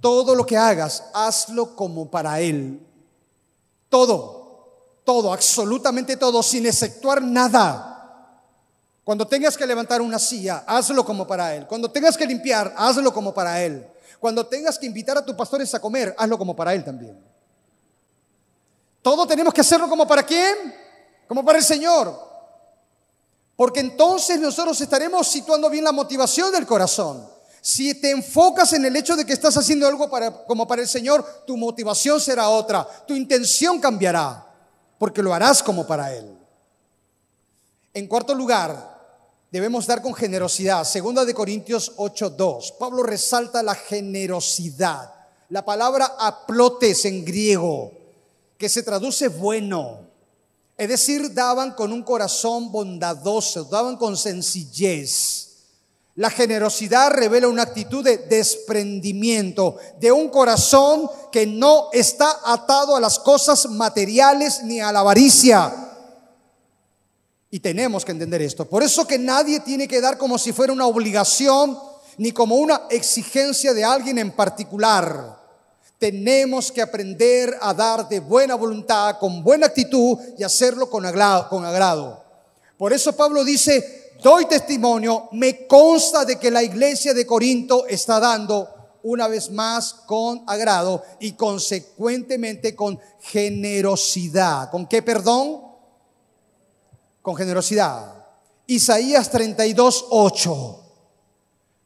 [0.00, 2.80] Todo lo que hagas, hazlo como para él.
[3.90, 7.90] Todo, todo, absolutamente todo, sin exceptuar nada.
[9.04, 11.66] Cuando tengas que levantar una silla, hazlo como para Él.
[11.66, 13.84] Cuando tengas que limpiar, hazlo como para Él.
[14.20, 17.18] Cuando tengas que invitar a tus pastores a comer, hazlo como para Él también.
[19.02, 20.80] Todo tenemos que hacerlo como para quién?
[21.30, 22.12] como para el Señor.
[23.54, 27.24] Porque entonces nosotros estaremos situando bien la motivación del corazón.
[27.60, 30.88] Si te enfocas en el hecho de que estás haciendo algo para, como para el
[30.88, 34.44] Señor, tu motivación será otra, tu intención cambiará,
[34.98, 36.36] porque lo harás como para Él.
[37.94, 38.98] En cuarto lugar,
[39.52, 40.82] debemos dar con generosidad.
[40.82, 42.72] Segunda de Corintios 8:2.
[42.76, 45.14] Pablo resalta la generosidad.
[45.48, 47.99] La palabra aplotes en griego,
[48.61, 50.07] que se traduce bueno.
[50.77, 55.49] Es decir, daban con un corazón bondadoso, daban con sencillez.
[56.14, 63.01] La generosidad revela una actitud de desprendimiento, de un corazón que no está atado a
[63.01, 65.87] las cosas materiales ni a la avaricia
[67.51, 68.68] y tenemos que entender esto.
[68.68, 71.79] Por eso que nadie tiene que dar como si fuera una obligación
[72.18, 75.39] ni como una exigencia de alguien en particular.
[76.00, 82.24] Tenemos que aprender a dar de buena voluntad, con buena actitud y hacerlo con agrado.
[82.76, 88.18] Por eso Pablo dice, doy testimonio, me consta de que la iglesia de Corinto está
[88.18, 94.68] dando una vez más con agrado y consecuentemente con generosidad.
[94.70, 95.70] ¿Con qué perdón?
[97.22, 98.14] con generosidad.
[98.66, 100.80] Isaías 32, 8.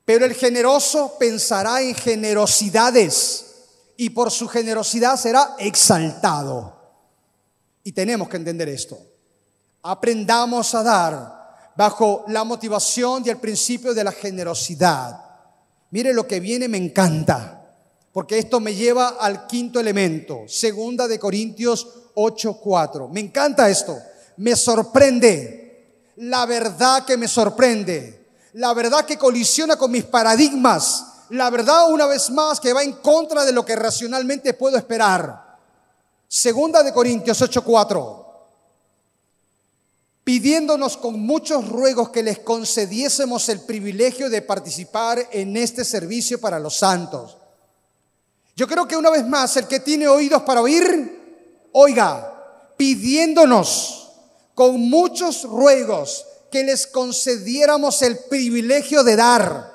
[0.05, 3.54] Pero el generoso pensará en generosidades
[3.97, 6.75] y por su generosidad será exaltado.
[7.83, 8.99] Y tenemos que entender esto.
[9.83, 15.21] Aprendamos a dar bajo la motivación y el principio de la generosidad.
[15.91, 17.75] Mire lo que viene, me encanta,
[18.13, 23.09] porque esto me lleva al quinto elemento, segunda de Corintios 8:4.
[23.09, 23.97] Me encanta esto
[24.37, 31.51] me sorprende, la verdad que me sorprende, la verdad que colisiona con mis paradigmas, la
[31.51, 35.59] verdad una vez más que va en contra de lo que racionalmente puedo esperar.
[36.29, 38.25] Segunda de Corintios 8:4
[40.25, 46.59] pidiéndonos con muchos ruegos que les concediésemos el privilegio de participar en este servicio para
[46.59, 47.37] los santos.
[48.57, 54.13] Yo creo que una vez más, el que tiene oídos para oír, oiga, pidiéndonos
[54.55, 59.74] con muchos ruegos que les concediéramos el privilegio de dar.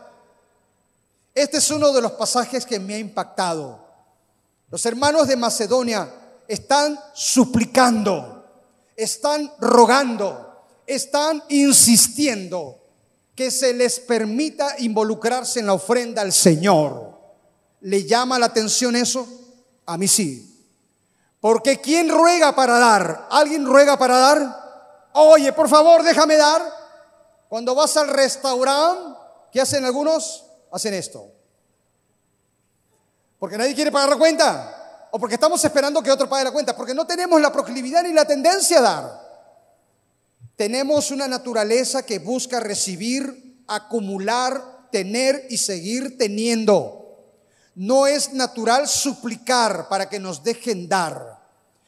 [1.40, 3.80] Este es uno de los pasajes que me ha impactado.
[4.70, 6.14] Los hermanos de Macedonia
[6.46, 8.46] están suplicando,
[8.94, 12.84] están rogando, están insistiendo
[13.34, 17.18] que se les permita involucrarse en la ofrenda al Señor.
[17.80, 19.26] ¿Le llama la atención eso?
[19.86, 20.68] A mí sí.
[21.40, 23.28] Porque ¿quién ruega para dar?
[23.32, 25.10] ¿Alguien ruega para dar?
[25.14, 26.62] Oye, por favor, déjame dar.
[27.48, 29.18] Cuando vas al restaurante,
[29.54, 30.48] ¿qué hacen algunos?
[30.72, 31.32] Hacen esto.
[33.40, 35.08] Porque nadie quiere pagar la cuenta.
[35.12, 36.76] O porque estamos esperando que otro pague la cuenta.
[36.76, 39.30] Porque no tenemos la proclividad ni la tendencia a dar.
[40.56, 47.00] Tenemos una naturaleza que busca recibir, acumular, tener y seguir teniendo.
[47.76, 51.40] No es natural suplicar para que nos dejen dar.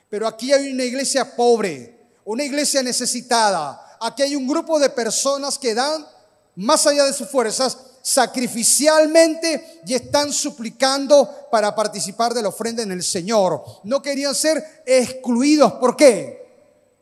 [0.10, 3.98] Pero aquí hay una iglesia pobre, una iglesia necesitada.
[4.00, 6.08] Aquí hay un grupo de personas que dan
[6.56, 12.92] más allá de sus fuerzas sacrificialmente y están suplicando para participar de la ofrenda en
[12.92, 13.64] el Señor.
[13.84, 15.74] No querían ser excluidos.
[15.74, 16.42] ¿Por qué?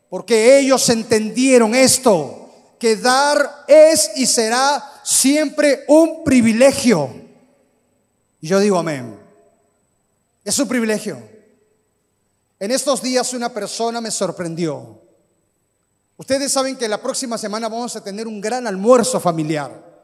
[0.08, 7.10] Porque ellos entendieron esto, que dar es y será siempre un privilegio.
[8.40, 9.18] Y yo digo amén.
[10.44, 11.22] Es un privilegio.
[12.58, 15.00] En estos días una persona me sorprendió.
[16.16, 19.99] Ustedes saben que la próxima semana vamos a tener un gran almuerzo familiar.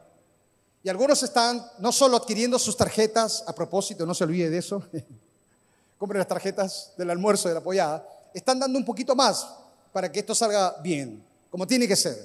[0.87, 4.81] Y algunos están no solo adquiriendo sus tarjetas, a propósito, no se olvide de eso,
[5.97, 9.45] compren las tarjetas del almuerzo de la apoyada, están dando un poquito más
[9.91, 11.21] para que esto salga bien,
[11.51, 12.17] como tiene que ser.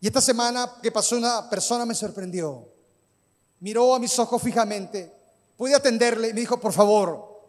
[0.00, 2.72] Y esta semana que pasó una persona me sorprendió,
[3.60, 5.14] miró a mis ojos fijamente,
[5.56, 7.40] pude atenderle y me dijo, por favor,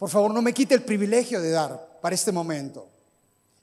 [0.00, 2.88] por favor no me quite el privilegio de dar para este momento.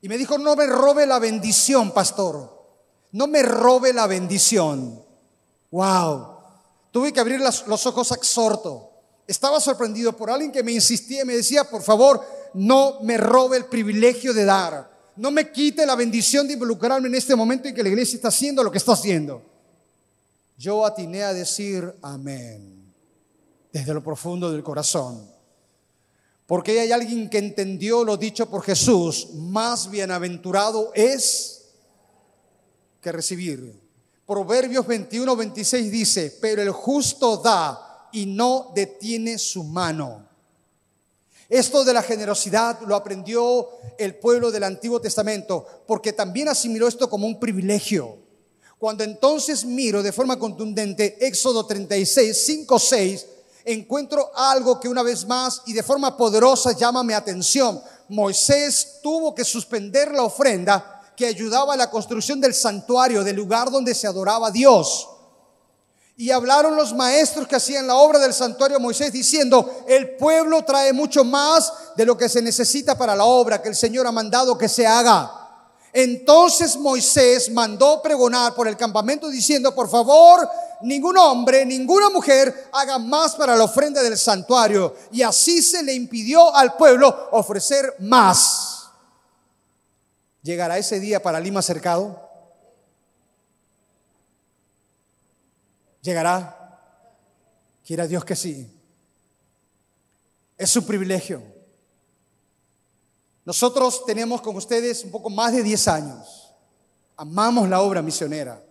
[0.02, 2.59] Y me dijo, no me robe la bendición, pastor.
[3.12, 5.04] No me robe la bendición.
[5.72, 6.38] Wow.
[6.92, 8.92] Tuve que abrir los ojos exhorto.
[9.28, 12.22] Estaba sorprendido por alguien que me insistía y me decía, por favor,
[12.54, 14.90] no me robe el privilegio de dar.
[15.16, 18.30] No me quite la bendición de involucrarme en este momento en que la iglesia está
[18.30, 19.44] haciendo lo que está haciendo.
[20.58, 22.92] Yo atiné a decir amén
[23.72, 25.30] desde lo profundo del corazón.
[26.48, 31.59] Porque hay alguien que entendió lo dicho por Jesús, más bienaventurado es
[33.02, 33.74] que recibir.
[34.26, 40.28] Proverbios 21, 26 dice, pero el justo da y no detiene su mano.
[41.50, 47.10] Esto de la generosidad lo aprendió el pueblo del Antiguo Testamento, porque también asimiló esto
[47.10, 48.20] como un privilegio.
[48.78, 53.26] Cuando entonces miro de forma contundente Éxodo 36, 5, 6,
[53.66, 57.82] encuentro algo que una vez más y de forma poderosa llama mi atención.
[58.10, 63.70] Moisés tuvo que suspender la ofrenda que ayudaba a la construcción del santuario, del lugar
[63.70, 65.06] donde se adoraba a Dios.
[66.16, 70.64] Y hablaron los maestros que hacían la obra del santuario a Moisés diciendo, el pueblo
[70.64, 74.14] trae mucho más de lo que se necesita para la obra que el Señor ha
[74.14, 75.30] mandado que se haga.
[75.92, 80.50] Entonces Moisés mandó pregonar por el campamento diciendo, por favor,
[80.84, 84.96] ningún hombre, ninguna mujer haga más para la ofrenda del santuario.
[85.12, 88.69] Y así se le impidió al pueblo ofrecer más.
[90.42, 92.30] ¿Llegará ese día para Lima cercado?
[96.02, 96.56] ¿Llegará?
[97.86, 98.72] Quiera Dios que sí.
[100.58, 101.42] Es su privilegio.
[103.46, 106.54] Nosotros tenemos con ustedes un poco más de 10 años.
[107.18, 108.64] Amamos la obra misionera.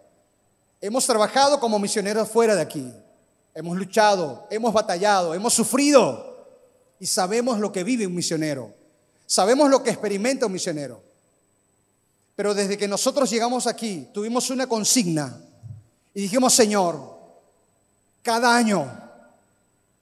[0.81, 2.95] Hemos trabajado como misioneros fuera de aquí.
[3.55, 6.47] Hemos luchado, hemos batallado, hemos sufrido
[7.01, 8.73] y sabemos lo que vive un misionero.
[9.27, 11.08] Sabemos lo que experimenta un misionero.
[12.39, 15.41] Pero desde que nosotros llegamos aquí, tuvimos una consigna
[16.15, 17.19] y dijimos, Señor,
[18.23, 18.89] cada año,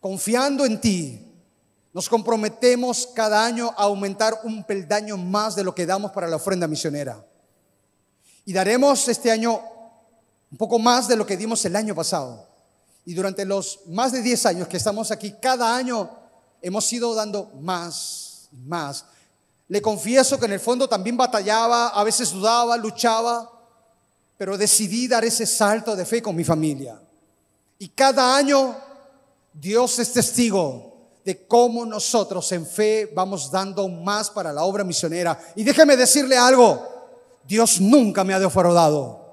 [0.01, 1.18] confiando en ti,
[1.95, 6.37] nos comprometemos cada año a aumentar un peldaño más de lo que damos para la
[6.37, 7.24] ofrenda misionera.
[8.45, 9.59] Y daremos este año
[10.51, 12.47] un poco más de lo que dimos el año pasado.
[13.07, 16.11] Y durante los más de 10 años que estamos aquí, cada año
[16.61, 19.07] hemos ido dando más, más.
[19.69, 23.51] Le confieso que en el fondo también batallaba, a veces dudaba, luchaba,
[24.37, 27.01] pero decidí dar ese salto de fe con mi familia.
[27.79, 28.77] Y cada año
[29.53, 30.95] Dios es testigo
[31.25, 35.39] de cómo nosotros en fe vamos dando más para la obra misionera.
[35.57, 36.87] Y déjeme decirle algo,
[37.45, 39.25] Dios nunca me ha defraudado.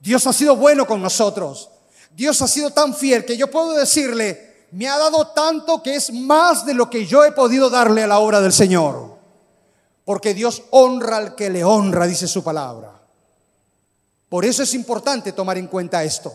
[0.00, 1.70] Dios ha sido bueno con nosotros.
[2.14, 6.12] Dios ha sido tan fiel que yo puedo decirle, me ha dado tanto que es
[6.12, 9.17] más de lo que yo he podido darle a la obra del Señor.
[10.08, 12.98] Porque Dios honra al que le honra, dice su palabra.
[14.30, 16.32] Por eso es importante tomar en cuenta esto.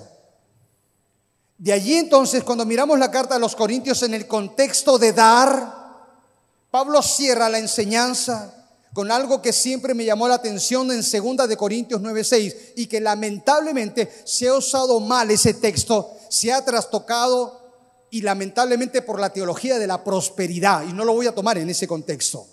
[1.58, 5.74] De allí entonces, cuando miramos la carta a los Corintios en el contexto de dar,
[6.70, 8.54] Pablo cierra la enseñanza
[8.94, 13.02] con algo que siempre me llamó la atención en 2 de Corintios 9:6 y que
[13.02, 17.60] lamentablemente se ha usado mal ese texto, se ha trastocado
[18.12, 21.72] y lamentablemente por la teología de la prosperidad y no lo voy a tomar en
[21.72, 22.53] ese contexto.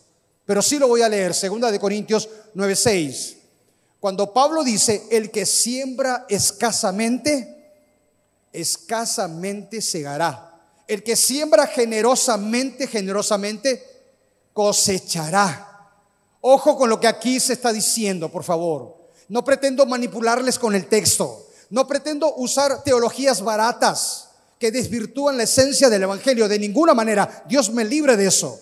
[0.51, 3.37] Pero sí lo voy a leer, 2 de Corintios 9:6.
[4.01, 7.79] Cuando Pablo dice, "El que siembra escasamente
[8.53, 10.61] escasamente segará.
[10.89, 13.81] El que siembra generosamente, generosamente,
[14.53, 15.93] cosechará.
[16.41, 18.97] Ojo con lo que aquí se está diciendo, por favor.
[19.29, 21.47] No pretendo manipularles con el texto.
[21.69, 26.49] No pretendo usar teologías baratas que desvirtúan la esencia del Evangelio.
[26.49, 27.45] De ninguna manera.
[27.47, 28.61] Dios me libre de eso.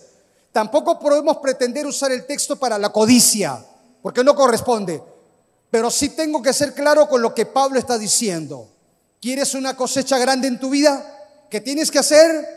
[0.51, 3.63] Tampoco podemos pretender usar el texto para la codicia,
[4.01, 5.01] porque no corresponde.
[5.69, 8.67] Pero sí tengo que ser claro con lo que Pablo está diciendo.
[9.21, 11.45] ¿Quieres una cosecha grande en tu vida?
[11.49, 12.47] ¿Qué tienes que hacer?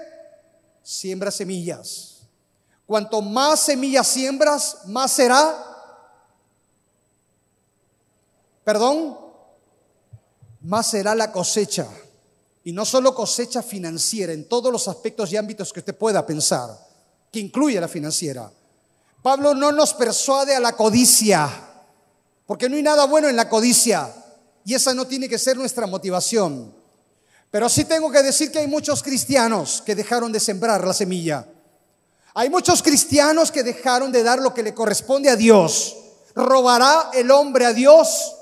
[0.83, 2.23] Siembra semillas.
[2.87, 5.69] Cuanto más semillas siembras, más será.
[8.65, 9.19] Perdón,
[10.63, 11.87] más será la cosecha.
[12.65, 16.71] Y no solo cosecha financiera, en todos los aspectos y ámbitos que usted pueda pensar,
[17.33, 18.51] que incluye la financiera.
[19.23, 21.49] Pablo no nos persuade a la codicia,
[22.47, 24.13] porque no hay nada bueno en la codicia.
[24.65, 26.75] Y esa no tiene que ser nuestra motivación.
[27.51, 31.47] Pero sí tengo que decir que hay muchos cristianos que dejaron de sembrar la semilla.
[32.35, 35.97] Hay muchos cristianos que dejaron de dar lo que le corresponde a Dios.
[36.35, 38.37] ¿Robará el hombre a Dios?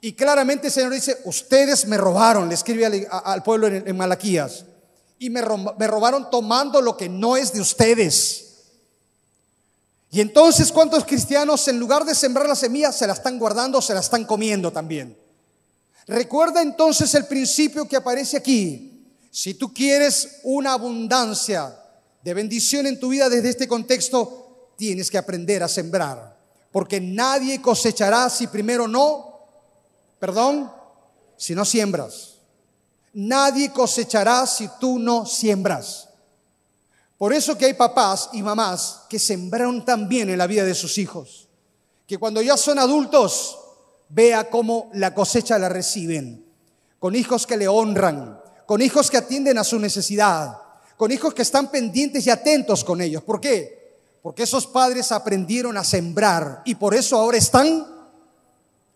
[0.00, 4.64] Y claramente el Señor dice, ustedes me robaron, le escribe al, pueblo en, Malaquías.
[5.22, 5.40] Y me
[5.86, 8.54] robaron tomando lo que no es de ustedes.
[10.10, 13.94] Y entonces, ¿cuántos cristianos en lugar de sembrar la semilla se la están guardando, se
[13.94, 15.16] la están comiendo también?
[16.08, 19.06] Recuerda entonces el principio que aparece aquí.
[19.30, 21.72] Si tú quieres una abundancia
[22.20, 26.36] de bendición en tu vida desde este contexto, tienes que aprender a sembrar.
[26.72, 29.38] Porque nadie cosechará si primero no,
[30.18, 30.68] perdón,
[31.36, 32.31] si no siembras.
[33.14, 36.08] Nadie cosechará si tú no siembras.
[37.18, 40.98] Por eso que hay papás y mamás que sembraron también en la vida de sus
[40.98, 41.48] hijos,
[42.06, 43.58] que cuando ya son adultos,
[44.08, 46.44] vea cómo la cosecha la reciben,
[46.98, 50.58] con hijos que le honran, con hijos que atienden a su necesidad,
[50.96, 53.22] con hijos que están pendientes y atentos con ellos.
[53.22, 54.00] ¿Por qué?
[54.22, 57.86] Porque esos padres aprendieron a sembrar y por eso ahora están,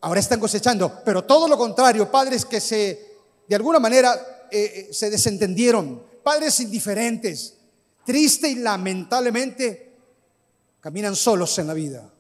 [0.01, 1.01] ahora están cosechando.
[1.05, 3.16] Pero todo lo contrario, padres que se,
[3.49, 7.55] de alguna manera, eh, eh, se desentendieron, padres indiferentes,
[8.05, 9.95] triste y lamentablemente
[10.81, 12.13] caminan solos en la vida.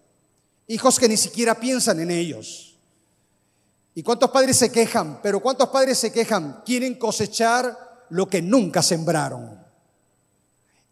[0.68, 2.76] Hijos que ni siquiera piensan en ellos.
[3.94, 5.20] ¿Y cuántos padres se quejan?
[5.22, 6.62] Pero ¿cuántos padres se quejan?
[6.64, 9.64] Quieren cosechar lo que nunca sembraron.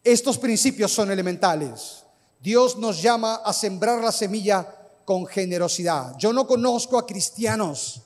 [0.02, 2.04] Estos principios son elementales.
[2.40, 4.66] Dios nos llama a sembrar la semilla
[5.04, 6.16] con generosidad.
[6.18, 8.02] Yo no conozco a cristianos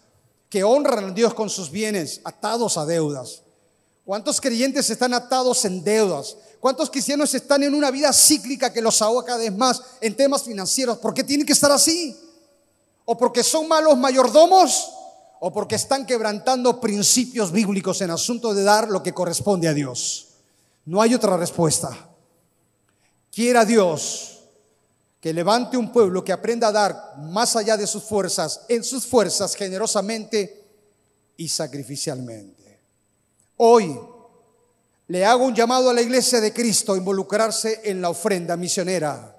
[0.49, 3.43] que honran a Dios con sus bienes atados a deudas.
[4.05, 6.37] ¿Cuántos creyentes están atados en deudas?
[6.61, 10.43] ¿Cuántos cristianos están en una vida cíclica que los ahoga cada vez más en temas
[10.43, 10.99] financieros?
[10.99, 12.19] ¿Por qué tienen que estar así?
[13.05, 14.91] ¿O porque son malos mayordomos?
[15.41, 20.29] ¿O porque están quebrantando principios bíblicos en asunto de dar lo que corresponde a Dios?
[20.87, 22.09] No hay otra respuesta.
[23.31, 24.38] Quiera Dios
[25.21, 29.05] que levante un pueblo que aprenda a dar más allá de sus fuerzas, en sus
[29.07, 30.65] fuerzas generosamente
[31.37, 32.81] y sacrificialmente.
[33.57, 33.99] Hoy
[35.09, 39.35] le hago un llamado a la iglesia de Cristo a involucrarse en la ofrenda misionera.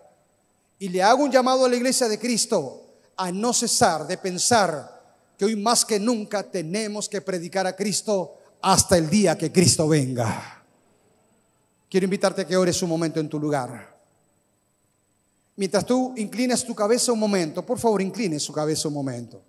[0.80, 5.00] Y le hago un llamado a la iglesia de Cristo a no cesar de pensar
[5.38, 9.88] que hoy más que nunca tenemos que predicar a Cristo hasta el día que Cristo
[9.88, 10.64] venga.
[11.90, 13.99] Quiero invitarte a que ores un momento en tu lugar.
[15.60, 19.42] Mientras tú inclinas tu cabeza un momento, por favor, incline su cabeza un momento.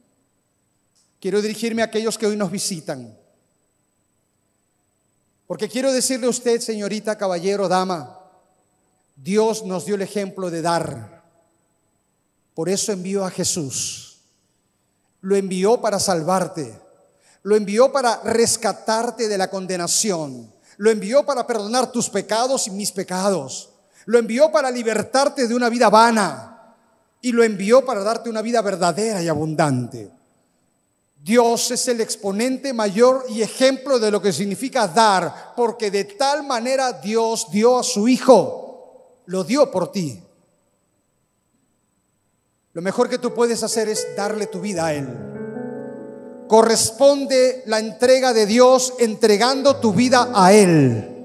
[1.20, 3.16] Quiero dirigirme a aquellos que hoy nos visitan.
[5.46, 8.18] Porque quiero decirle a usted, señorita, caballero, dama,
[9.14, 11.22] Dios nos dio el ejemplo de dar.
[12.54, 14.18] Por eso envió a Jesús.
[15.20, 16.76] Lo envió para salvarte.
[17.44, 20.52] Lo envió para rescatarte de la condenación.
[20.76, 23.69] Lo envió para perdonar tus pecados y mis pecados.
[24.06, 26.76] Lo envió para libertarte de una vida vana.
[27.20, 30.10] Y lo envió para darte una vida verdadera y abundante.
[31.22, 36.46] Dios es el exponente mayor y ejemplo de lo que significa dar, porque de tal
[36.46, 40.22] manera Dios dio a su Hijo, lo dio por ti.
[42.72, 45.30] Lo mejor que tú puedes hacer es darle tu vida a Él
[46.50, 51.19] corresponde la entrega de Dios entregando tu vida a Él.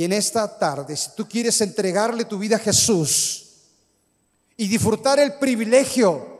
[0.00, 3.50] Y en esta tarde, si tú quieres entregarle tu vida a Jesús
[4.56, 6.38] y disfrutar el privilegio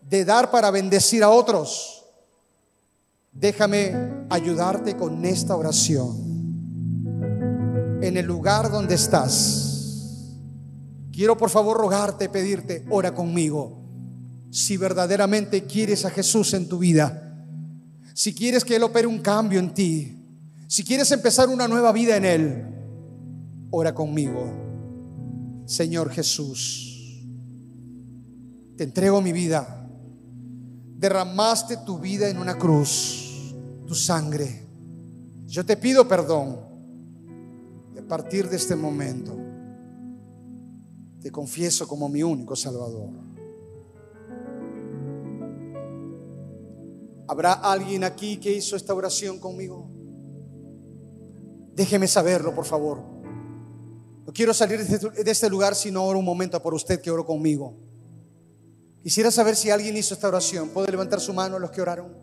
[0.00, 2.04] de dar para bendecir a otros,
[3.32, 6.20] déjame ayudarte con esta oración.
[8.00, 10.36] En el lugar donde estás,
[11.12, 13.82] quiero por favor rogarte, pedirte, ora conmigo
[14.52, 17.44] si verdaderamente quieres a Jesús en tu vida,
[18.14, 20.16] si quieres que Él opere un cambio en ti,
[20.68, 22.76] si quieres empezar una nueva vida en Él,
[23.70, 24.44] ora conmigo.
[25.66, 27.24] Señor Jesús,
[28.76, 29.88] te entrego mi vida.
[30.96, 33.54] Derramaste tu vida en una cruz,
[33.86, 34.66] tu sangre.
[35.46, 36.70] Yo te pido perdón.
[37.98, 39.36] a partir de este momento,
[41.20, 43.10] te confieso como mi único Salvador.
[47.28, 49.88] ¿Habrá alguien aquí que hizo esta oración conmigo?
[51.76, 53.19] Déjeme saberlo, por favor.
[54.30, 57.10] No quiero salir este, de este lugar si no oro un momento por usted que
[57.10, 57.76] oro conmigo.
[59.02, 60.68] Quisiera saber si alguien hizo esta oración.
[60.68, 62.16] ¿Puede levantar su mano a los que oraron?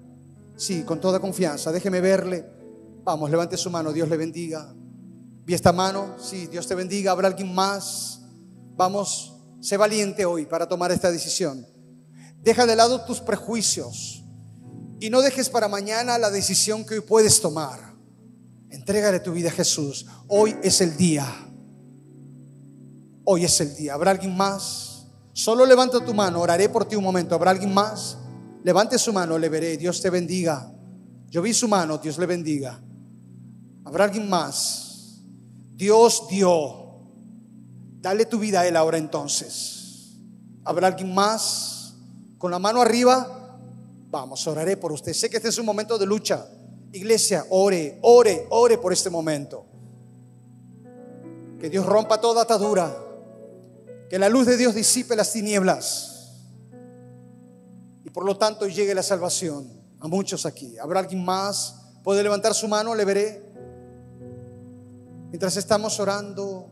[0.55, 1.69] Sí, con toda confianza.
[1.69, 2.45] Déjeme verle.
[3.03, 3.91] Vamos, levante su mano.
[3.91, 4.73] Dios le bendiga.
[5.43, 6.15] Vi esta mano.
[6.17, 7.11] Sí, Dios te bendiga.
[7.11, 8.21] ¿Habrá alguien más?
[8.77, 11.67] Vamos, sé valiente hoy para tomar esta decisión.
[12.41, 14.23] Deja de lado tus prejuicios.
[15.01, 17.97] Y no dejes para mañana la decisión que hoy puedes tomar.
[18.69, 20.05] Entrégale tu vida a Jesús.
[20.29, 21.46] Hoy es el día.
[23.29, 23.93] Hoy es el día.
[23.93, 25.05] ¿Habrá alguien más?
[25.33, 26.39] Solo levanta tu mano.
[26.39, 27.35] Oraré por ti un momento.
[27.35, 28.17] ¿Habrá alguien más?
[28.63, 29.37] Levante su mano.
[29.37, 29.75] Le veré.
[29.75, 30.71] Dios te bendiga.
[31.29, 31.97] Yo vi su mano.
[31.97, 32.81] Dios le bendiga.
[33.83, 35.19] ¿Habrá alguien más?
[35.75, 37.01] Dios dio.
[37.99, 40.15] Dale tu vida a Él ahora entonces.
[40.63, 41.95] ¿Habrá alguien más?
[42.37, 43.59] Con la mano arriba.
[44.09, 45.11] Vamos, oraré por usted.
[45.11, 46.47] Sé que este es un momento de lucha.
[46.93, 49.65] Iglesia, ore, ore, ore por este momento.
[51.59, 53.03] Que Dios rompa toda atadura.
[54.09, 56.13] Que la luz de Dios disipe las tinieblas.
[58.05, 60.77] Y por lo tanto llegue la salvación a muchos aquí.
[60.77, 61.75] ¿Habrá alguien más?
[62.03, 62.95] ¿Puede levantar su mano?
[62.95, 63.43] Le veré.
[65.29, 66.71] Mientras estamos orando,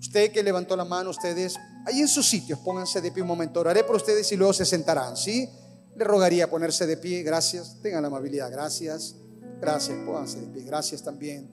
[0.00, 1.54] usted que levantó la mano, ustedes,
[1.86, 3.60] ahí en sus sitios, pónganse de pie un momento.
[3.60, 5.48] Oraré por ustedes y luego se sentarán, ¿sí?
[5.94, 7.80] Le rogaría ponerse de pie, gracias.
[7.80, 9.14] Tengan la amabilidad, gracias.
[9.60, 10.64] Gracias, pónganse de pie.
[10.64, 11.48] Gracias también.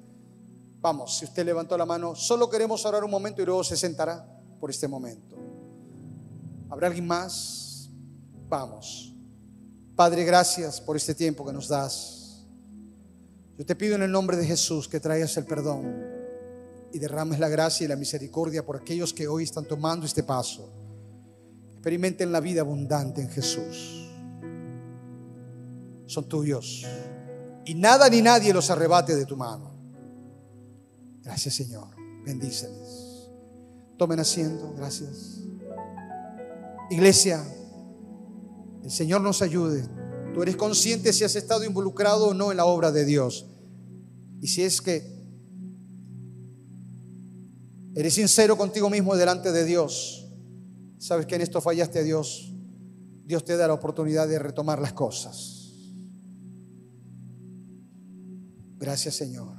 [0.82, 4.39] Vamos, si usted levantó la mano, solo queremos orar un momento y luego se sentará
[4.60, 5.38] por este momento.
[6.70, 7.90] ¿Habrá alguien más?
[8.48, 9.16] Vamos.
[9.96, 12.46] Padre, gracias por este tiempo que nos das.
[13.58, 15.94] Yo te pido en el nombre de Jesús que traigas el perdón
[16.94, 20.72] y derrames la gracia y la misericordia por aquellos que hoy están tomando este paso.
[21.74, 24.10] Experimenten la vida abundante en Jesús.
[26.06, 26.86] Son tuyos.
[27.66, 29.72] Y nada ni nadie los arrebate de tu mano.
[31.22, 31.90] Gracias Señor.
[32.26, 32.99] Bendíceles.
[34.00, 34.74] Tomen asiento.
[34.78, 35.42] Gracias.
[36.90, 37.46] Iglesia,
[38.82, 39.86] el Señor nos ayude.
[40.34, 43.46] Tú eres consciente si has estado involucrado o no en la obra de Dios.
[44.40, 45.04] Y si es que
[47.94, 50.26] eres sincero contigo mismo delante de Dios,
[50.98, 52.54] sabes que en esto fallaste a Dios,
[53.26, 55.74] Dios te da la oportunidad de retomar las cosas.
[58.78, 59.59] Gracias Señor.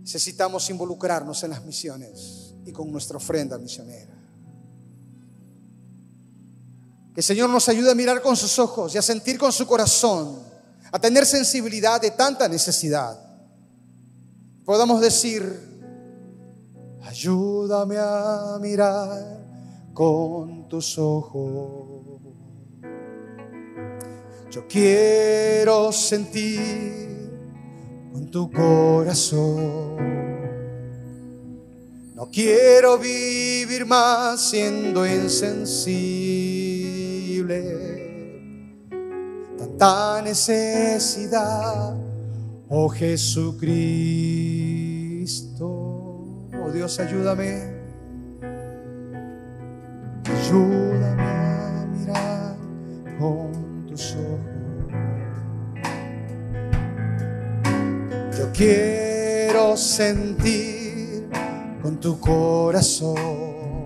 [0.00, 4.16] Necesitamos involucrarnos en las misiones y con nuestra ofrenda misionera.
[7.14, 9.66] Que el Señor nos ayude a mirar con sus ojos y a sentir con su
[9.66, 10.38] corazón,
[10.90, 13.18] a tener sensibilidad de tanta necesidad.
[14.64, 15.42] Podamos decir,
[17.02, 19.40] ayúdame a mirar
[19.92, 22.20] con tus ojos.
[24.50, 27.19] Yo quiero sentir
[28.12, 29.96] con tu corazón.
[32.14, 36.30] No quiero vivir más siendo insensible.
[39.56, 41.96] Tanta necesidad,
[42.68, 43.70] oh Jesucristo.
[46.62, 47.80] Oh Dios, ayúdame.
[50.24, 52.56] Ayúdame a mirar
[53.18, 54.39] con tus ojos.
[58.40, 61.28] Yo quiero sentir
[61.82, 63.84] con tu corazón.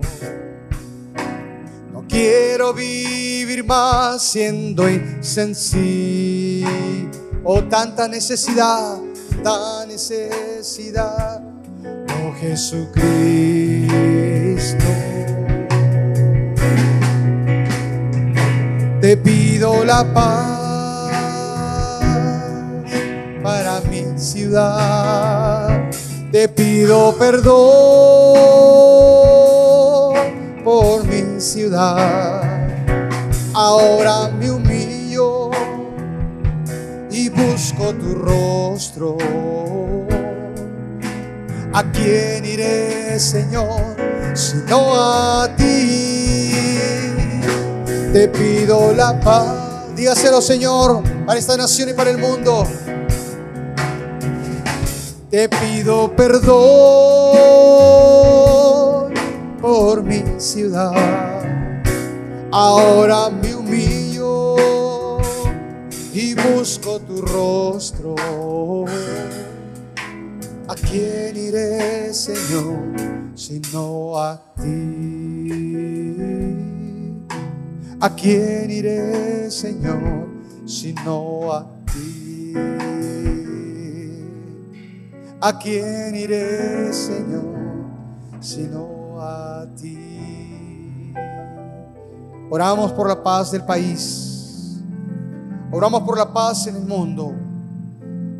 [1.91, 6.69] No quiero vivir más siendo insensible.
[7.43, 8.97] Oh, tanta necesidad,
[9.43, 11.43] tanta necesidad.
[12.23, 12.95] Oh, Jesucristo.
[19.01, 20.54] Te pido la paz
[23.45, 25.91] para mi ciudad.
[26.31, 27.53] Te pido perdón
[30.63, 32.41] por mi ciudad.
[33.53, 35.51] Ahora me humillo
[37.11, 39.15] y busco tu rostro.
[41.71, 43.95] ¿A quién iré, Señor,
[44.33, 46.51] sino a ti?
[48.11, 49.95] Te pido la paz.
[49.95, 52.65] Dígaselo, Señor, para esta nación y para el mundo.
[55.35, 56.53] Te pido perdón
[59.59, 61.43] por mi ciudad.
[62.53, 64.55] Ahora me humillo
[66.13, 68.15] y busco tu rostro.
[70.69, 72.95] ¿A quién iré, Señor,
[73.35, 75.49] sino a ti?
[77.99, 80.29] ¿A quién iré, Señor,
[80.65, 82.53] sino a ti?
[85.45, 87.55] ¿A quién iré, Señor,
[88.39, 91.13] sino a ti?
[92.49, 94.81] Oramos por la paz del país.
[95.71, 97.31] Oramos por la paz en el mundo.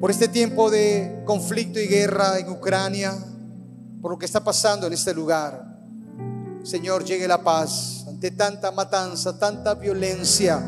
[0.01, 3.13] Por este tiempo de conflicto y guerra en Ucrania.
[4.01, 5.63] Por lo que está pasando en este lugar.
[6.63, 10.59] Señor, llegue la paz ante tanta matanza, tanta violencia.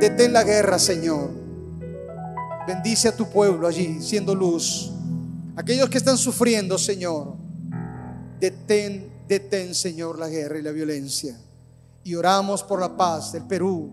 [0.00, 1.28] Detén la guerra, Señor.
[2.66, 4.93] Bendice a tu pueblo allí, siendo luz.
[5.56, 7.36] Aquellos que están sufriendo, Señor,
[8.40, 11.38] detén, detén, Señor, la guerra y la violencia.
[12.02, 13.92] Y oramos por la paz del Perú,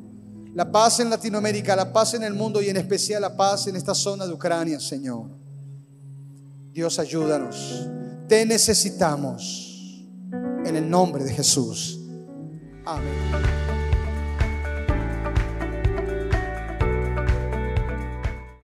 [0.54, 3.76] la paz en Latinoamérica, la paz en el mundo y en especial la paz en
[3.76, 5.30] esta zona de Ucrania, Señor.
[6.72, 7.88] Dios, ayúdanos.
[8.28, 9.70] Te necesitamos.
[10.66, 12.00] En el nombre de Jesús.
[12.86, 13.81] Amén.